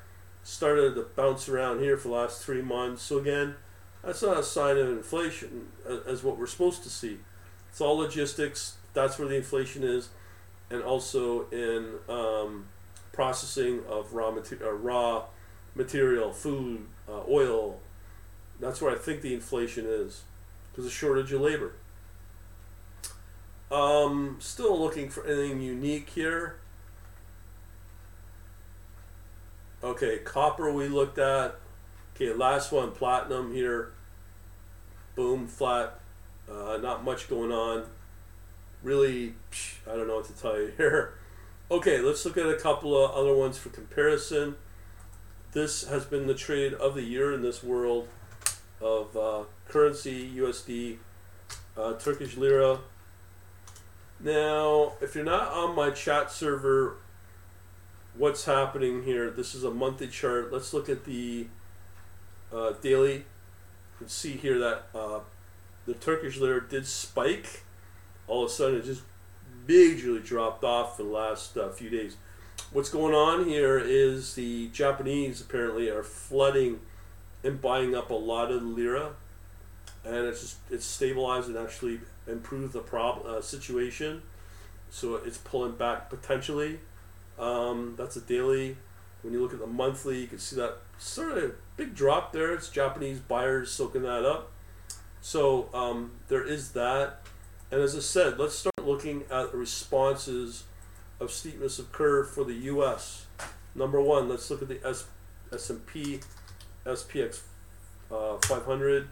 Started 0.43 0.95
to 0.97 1.07
bounce 1.17 1.49
around 1.49 1.81
here 1.81 1.97
for 1.97 2.09
the 2.09 2.15
last 2.15 2.45
three 2.45 2.61
months. 2.61 3.01
So 3.01 3.17
again, 3.17 3.55
that's 4.05 4.21
not 4.21 4.37
a 4.37 4.43
sign 4.43 4.77
of 4.77 4.91
inflation 4.91 5.69
as 6.07 6.23
what 6.23 6.39
we're 6.39 6.47
supposed 6.47 6.83
to 6.83 6.91
see. 6.91 7.17
It's 7.71 7.81
all 7.81 7.97
logistics. 7.97 8.77
That's 8.93 9.19
where 9.19 9.27
the 9.27 9.37
inflation 9.37 9.83
is, 9.83 10.11
and 10.69 10.83
also 10.83 11.49
in 11.49 11.95
um, 12.11 12.67
processing 13.15 13.85
of 13.89 14.13
raw 14.13 14.31
material, 14.33 14.69
uh, 14.69 14.73
raw 14.73 15.25
material, 15.75 16.31
food, 16.31 16.89
uh, 17.09 17.23
oil. 17.27 17.81
That's 18.61 18.83
where 18.83 18.93
I 18.93 18.99
think 18.99 19.23
the 19.23 19.33
inflation 19.33 19.87
is, 19.87 20.25
because 20.79 20.93
of 20.93 20.97
shortage 20.97 21.33
of 21.33 21.41
labor. 21.41 21.73
Um, 23.69 24.37
still 24.39 24.81
looking 24.81 25.11
for 25.11 25.27
anything 25.27 25.61
unique 25.61 26.09
here. 26.11 26.61
Okay, 29.83 30.19
copper 30.19 30.73
we 30.73 30.87
looked 30.87 31.19
at. 31.19 31.57
Okay, 32.15 32.33
last 32.33 32.71
one, 32.71 32.93
platinum 32.93 33.53
here. 33.53 33.91
Boom, 35.17 35.49
flat. 35.49 35.99
Uh, 36.49 36.79
not 36.81 37.03
much 37.03 37.29
going 37.29 37.51
on. 37.51 37.87
Really, 38.85 39.35
psh, 39.51 39.79
I 39.85 39.97
don't 39.97 40.07
know 40.07 40.19
what 40.19 40.27
to 40.27 40.41
tell 40.41 40.61
you 40.61 40.73
here. 40.77 41.15
Okay, 41.71 42.01
let's 42.01 42.25
look 42.25 42.39
at 42.39 42.47
a 42.47 42.55
couple 42.55 42.97
of 42.97 43.11
other 43.11 43.35
ones 43.35 43.59
for 43.59 43.69
comparison. 43.69 44.57
This 45.53 45.87
has 45.87 46.07
been 46.07 46.27
the 46.27 46.33
trade 46.33 46.73
of 46.73 46.95
the 46.95 47.03
year 47.03 47.31
in 47.35 47.43
this 47.43 47.63
world 47.63 48.09
of 48.81 49.15
uh, 49.15 49.43
currency, 49.69 50.31
USD, 50.37 50.97
uh, 51.77 51.95
Turkish 51.95 52.37
lira. 52.37 52.79
Now, 54.21 54.95
if 55.01 55.15
you're 55.15 55.25
not 55.25 55.53
on 55.53 55.77
my 55.77 55.91
chat 55.91 56.33
server, 56.33 56.97
what's 58.17 58.45
happening 58.47 59.05
here? 59.05 59.31
This 59.31 59.55
is 59.55 59.63
a 59.63 59.71
monthly 59.71 60.09
chart. 60.09 60.53
Let's 60.53 60.75
look 60.75 60.89
at 60.89 61.05
the 61.05 61.47
uh, 62.53 62.73
daily. 62.83 63.15
You 63.15 63.25
can 63.99 64.09
see 64.09 64.33
here 64.33 64.59
that 64.59 64.87
uh, 64.95 65.21
the 65.87 65.95
Turkish 65.95 66.39
lira 66.39 66.67
did 66.69 66.87
spike. 66.87 67.65
All 68.27 68.45
of 68.45 68.51
a 68.51 68.53
sudden, 68.53 68.81
it 68.81 68.85
just 68.85 69.03
majorly 69.67 70.25
dropped 70.25 70.65
off 70.65 70.97
for 70.97 71.05
the 71.05 71.09
last 71.09 71.57
uh, 71.57 71.71
few 71.71 71.91
days. 71.91 72.17
What's 72.73 72.91
going 72.91 73.15
on 73.15 73.47
here 73.47 73.79
is 73.79 74.35
the 74.35 74.69
Japanese 74.69 75.41
apparently 75.41 75.89
are 75.89 76.03
flooding 76.03 76.81
and 77.45 77.61
buying 77.61 77.95
up 77.95 78.11
a 78.11 78.15
lot 78.15 78.51
of 78.51 78.63
lira, 78.63 79.13
and 80.05 80.15
it's 80.15 80.41
just 80.41 80.57
it's 80.71 80.85
stabilized 80.85 81.49
and 81.49 81.57
actually 81.57 82.01
improved 82.27 82.73
the 82.73 82.81
problem 82.81 83.27
uh, 83.27 83.41
situation. 83.41 84.23
So 84.91 85.17
it's 85.17 85.39
pulling 85.39 85.77
back 85.77 86.11
potentially. 86.11 86.81
Um, 87.39 87.95
that's 87.97 88.17
a 88.17 88.21
daily. 88.21 88.77
When 89.23 89.33
you 89.33 89.43
look 89.43 89.53
at 89.53 89.59
the 89.59 89.67
monthly, 89.67 90.21
you 90.21 90.27
can 90.27 90.39
see 90.39 90.57
that 90.57 90.79
sort 90.99 91.39
of 91.39 91.55
big 91.77 91.95
drop 91.95 92.33
there. 92.33 92.53
It's 92.53 92.69
Japanese 92.69 93.19
buyers 93.19 93.71
soaking 93.71 94.03
that 94.03 94.25
up. 94.25 94.51
So 95.21 95.69
um, 95.75 96.13
there 96.29 96.45
is 96.45 96.73
that. 96.73 97.21
And 97.71 97.81
as 97.81 97.95
I 97.95 98.01
said, 98.01 98.39
let's 98.39 98.55
start 98.55 98.75
looking 98.83 99.25
at 99.31 99.55
responses 99.55 100.65
of 101.21 101.31
steepness 101.31 101.79
of 101.79 101.93
curve 101.93 102.31
for 102.31 102.45
the 102.45 102.55
U.S. 102.55 103.27
Number 103.75 104.01
one, 104.01 104.29
let's 104.29 104.51
look 104.51 104.63
at 104.63 104.69
the 104.69 104.81
S 104.87 105.07
S&P 105.53 106.21
SPX 106.87 107.41
uh, 108.11 108.37
500. 108.43 109.09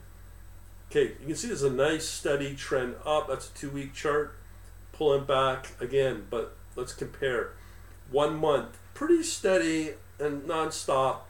Okay, 0.90 1.12
you 1.20 1.26
can 1.26 1.36
see 1.36 1.48
there's 1.48 1.62
a 1.62 1.70
nice 1.70 2.08
steady 2.08 2.54
trend 2.54 2.94
up. 3.04 3.28
That's 3.28 3.50
a 3.50 3.54
two-week 3.54 3.92
chart, 3.92 4.36
pulling 4.92 5.24
back 5.24 5.72
again. 5.80 6.26
But 6.30 6.56
let's 6.76 6.92
compare. 6.92 7.52
One 8.10 8.36
month, 8.36 8.78
pretty 8.94 9.22
steady 9.22 9.94
and 10.18 10.46
non-stop. 10.46 11.28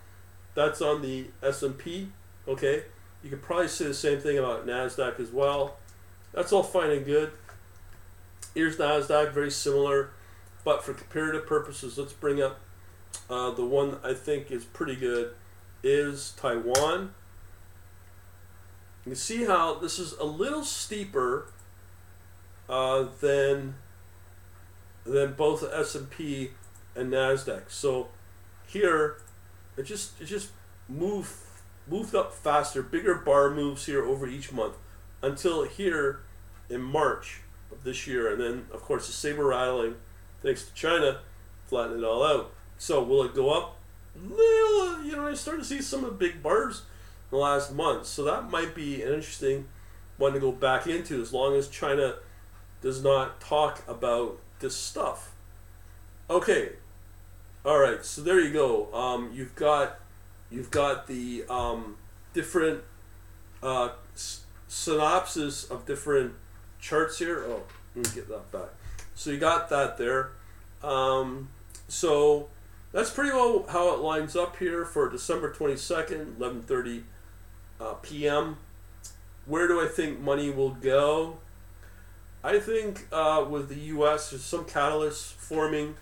That's 0.55 0.81
on 0.81 1.03
the 1.03 1.29
S&P. 1.42 2.09
Okay, 2.47 2.85
you 3.23 3.31
could 3.31 3.42
probably 3.42 3.69
say 3.69 3.87
the 3.87 3.95
same 3.95 4.21
thing 4.21 4.38
about 4.38 4.66
Nasdaq 4.66 5.19
as 5.19 5.31
well. 5.31 5.79
that's 6.33 6.53
all 6.53 6.62
fine 6.62 6.90
and 6.90 7.05
good. 7.05 7.33
Here's 8.55 8.77
Nasdaq, 8.77 9.33
very 9.33 9.51
similar, 9.51 10.11
but 10.64 10.85
for 10.85 10.95
comparative 10.95 11.47
purposes, 11.47 11.99
let's 11.99 12.12
bring 12.12 12.40
up 12.40 12.61
uh, 13.29 13.51
the 13.51 13.64
one 13.64 13.99
I 14.05 14.14
think 14.14 14.51
is 14.51 14.64
pretty 14.64 14.97
good. 14.97 15.35
Is 15.83 16.33
Taiwan. 16.37 17.14
You 19.07 19.14
see 19.14 19.45
how 19.45 19.75
this 19.75 19.99
is 19.99 20.14
a 20.14 20.25
little 20.25 20.64
steeper 20.64 21.47
uh, 22.69 23.07
than 23.21 23.77
than 25.05 25.35
both 25.35 25.62
S 25.62 25.95
and 25.95 27.12
Nasdaq. 27.12 27.71
So 27.71 28.09
here, 28.66 29.19
it 29.77 29.85
just 29.85 30.21
it 30.21 30.25
just 30.25 30.51
moved 30.88 31.33
moved 31.88 32.16
up 32.16 32.35
faster, 32.35 32.83
bigger 32.83 33.14
bar 33.14 33.51
moves 33.51 33.87
here 33.87 34.05
over 34.05 34.27
each 34.27 34.53
month 34.53 34.75
until 35.23 35.62
here 35.64 36.21
in 36.69 36.83
March 36.83 37.42
of 37.71 37.85
this 37.85 38.09
year, 38.09 38.33
and 38.33 38.40
then 38.40 38.66
of 38.73 38.83
course 38.83 39.07
the 39.07 39.12
saber 39.12 39.45
rattling, 39.45 39.95
thanks 40.42 40.64
to 40.64 40.75
China, 40.75 41.21
flattened 41.66 42.03
it 42.03 42.05
all 42.05 42.25
out. 42.25 42.53
So 42.77 43.03
will 43.03 43.23
it 43.23 43.35
go 43.35 43.51
up? 43.51 43.79
Little, 44.16 45.05
you 45.05 45.12
know, 45.14 45.29
I 45.29 45.35
started 45.35 45.62
to 45.62 45.69
see 45.69 45.81
some 45.81 46.03
of 46.03 46.11
the 46.11 46.16
big 46.16 46.42
bars 46.42 46.83
the 47.31 47.37
last 47.37 47.75
month, 47.75 48.07
so 48.07 48.25
that 48.25 48.51
might 48.51 48.75
be 48.75 49.03
an 49.03 49.09
interesting 49.15 49.67
one 50.17 50.33
to 50.33 50.41
go 50.41 50.53
back 50.53 50.87
into 50.87 51.21
as 51.21 51.33
long 51.33 51.55
as 51.55 51.69
China 51.69 52.15
does 52.81 53.03
not 53.03 53.41
talk 53.41 53.83
about 53.89 54.39
this 54.61 54.77
stuff. 54.77 55.35
Okay, 56.31 56.71
all 57.65 57.79
right. 57.79 58.05
So 58.05 58.23
there 58.23 58.41
you 58.41 58.53
go. 58.53 58.93
Um, 58.95 59.31
you've 59.35 59.55
got 59.55 59.99
you've 60.51 60.71
got 60.71 61.07
the 61.07 61.45
um, 61.49 61.97
different 62.33 62.83
uh, 63.62 63.91
s- 64.15 64.45
synopsis 64.69 65.65
of 65.65 65.85
different 65.87 66.35
charts 66.79 67.19
here. 67.19 67.45
Oh, 67.47 67.62
let 67.95 68.07
me 68.07 68.15
get 68.15 68.29
that 68.29 68.51
back. 68.53 68.71
So 69.15 69.31
you 69.31 69.39
got 69.39 69.69
that 69.71 69.99
there. 69.99 70.33
Um, 70.83 71.49
so 71.89 72.49
that's 72.93 73.11
pretty 73.11 73.33
well 73.33 73.67
how 73.69 73.95
it 73.95 74.01
lines 74.01 74.37
up 74.37 74.57
here 74.57 74.85
for 74.85 75.09
December 75.09 75.53
twenty 75.53 75.77
second, 75.77 76.37
eleven 76.39 76.62
thirty 76.62 77.05
uh, 77.81 77.95
p.m. 77.95 78.59
Where 79.45 79.69
do 79.69 79.81
I 79.81 79.87
think 79.87 80.21
money 80.21 80.51
will 80.51 80.71
go? 80.71 81.39
I 82.43 82.59
think 82.59 83.07
uh, 83.12 83.45
with 83.49 83.69
the 83.69 83.75
U.S., 83.75 84.31
there's 84.31 84.45
some 84.45 84.65
catalysts 84.65 85.33
forming 85.33 85.97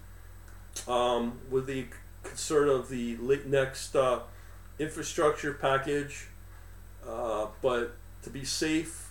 um, 0.86 1.40
with 1.50 1.66
the 1.66 1.86
concern 2.22 2.68
of 2.68 2.88
the 2.88 3.16
next 3.46 3.94
uh, 3.96 4.20
infrastructure 4.78 5.54
package. 5.54 6.28
Uh, 7.06 7.46
but 7.60 7.94
to 8.22 8.30
be 8.30 8.44
safe, 8.44 9.10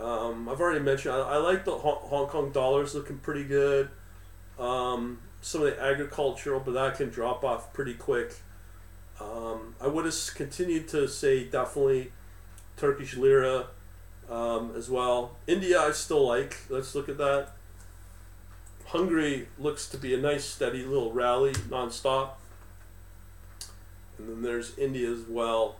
um, 0.00 0.48
I've 0.48 0.60
already 0.60 0.80
mentioned 0.80 1.14
I, 1.14 1.18
I 1.18 1.36
like 1.36 1.64
the 1.64 1.72
Hong 1.72 2.28
Kong 2.28 2.50
dollars 2.52 2.94
looking 2.94 3.18
pretty 3.18 3.44
good. 3.44 3.90
Um, 4.58 5.18
some 5.40 5.62
of 5.62 5.68
the 5.68 5.82
agricultural, 5.82 6.60
but 6.60 6.74
that 6.74 6.96
can 6.96 7.08
drop 7.10 7.44
off 7.44 7.72
pretty 7.72 7.94
quick. 7.94 8.34
Um, 9.22 9.74
I 9.80 9.86
would 9.86 10.04
have 10.04 10.14
continued 10.34 10.88
to 10.88 11.06
say 11.06 11.44
definitely 11.44 12.12
Turkish 12.76 13.16
lira 13.16 13.66
um, 14.28 14.72
as 14.76 14.90
well. 14.90 15.36
India, 15.46 15.80
I 15.80 15.92
still 15.92 16.26
like. 16.26 16.58
Let's 16.68 16.94
look 16.94 17.08
at 17.08 17.18
that. 17.18 17.50
Hungary 18.86 19.48
looks 19.58 19.88
to 19.88 19.96
be 19.96 20.14
a 20.14 20.18
nice, 20.18 20.44
steady 20.44 20.84
little 20.84 21.12
rally 21.12 21.52
nonstop. 21.52 22.30
And 24.18 24.28
then 24.28 24.42
there's 24.42 24.76
India 24.76 25.10
as 25.10 25.22
well. 25.28 25.76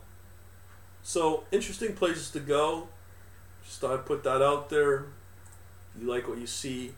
So, 1.02 1.44
interesting 1.50 1.94
places 1.94 2.30
to 2.30 2.40
go. 2.40 2.88
Just 3.64 3.80
thought 3.80 3.92
I'd 3.92 4.06
put 4.06 4.22
that 4.24 4.40
out 4.40 4.70
there. 4.70 5.06
If 5.94 6.02
you 6.02 6.08
like 6.08 6.28
what 6.28 6.38
you 6.38 6.46
see, 6.46 6.94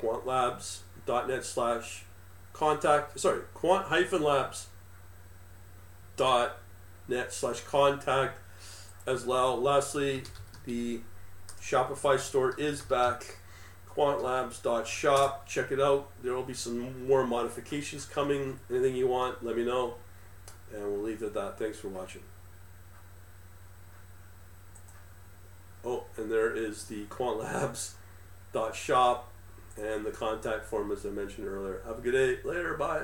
quantlabs.net 0.00 1.44
slash 1.44 2.04
contact, 2.52 3.18
sorry, 3.18 3.42
quant 3.52 3.86
hyphen 3.86 4.22
labs 4.22 4.68
dot 6.16 6.58
net 7.08 7.32
slash 7.32 7.60
contact 7.60 8.38
as 9.06 9.24
well. 9.24 9.60
Lastly, 9.60 10.24
the 10.64 11.00
Shopify 11.60 12.18
store 12.18 12.54
is 12.58 12.82
back. 12.82 13.38
Quantlabs.shop. 13.88 15.48
Check 15.48 15.72
it 15.72 15.80
out. 15.80 16.10
There 16.22 16.34
will 16.34 16.42
be 16.42 16.54
some 16.54 17.08
more 17.08 17.26
modifications 17.26 18.04
coming. 18.04 18.58
Anything 18.70 18.94
you 18.94 19.08
want, 19.08 19.42
let 19.42 19.56
me 19.56 19.64
know. 19.64 19.94
And 20.74 20.82
we'll 20.82 21.00
leave 21.00 21.22
it 21.22 21.26
at 21.26 21.34
that. 21.34 21.58
Thanks 21.58 21.78
for 21.78 21.88
watching. 21.88 22.22
Oh, 25.84 26.04
and 26.16 26.30
there 26.30 26.54
is 26.54 26.84
the 26.84 27.04
quantlabs.shop 27.06 29.32
and 29.78 30.04
the 30.04 30.10
contact 30.10 30.66
form 30.66 30.90
as 30.90 31.06
I 31.06 31.10
mentioned 31.10 31.46
earlier. 31.46 31.80
Have 31.86 31.98
a 31.98 32.00
good 32.00 32.12
day. 32.12 32.38
Later. 32.46 32.74
Bye. 32.74 32.94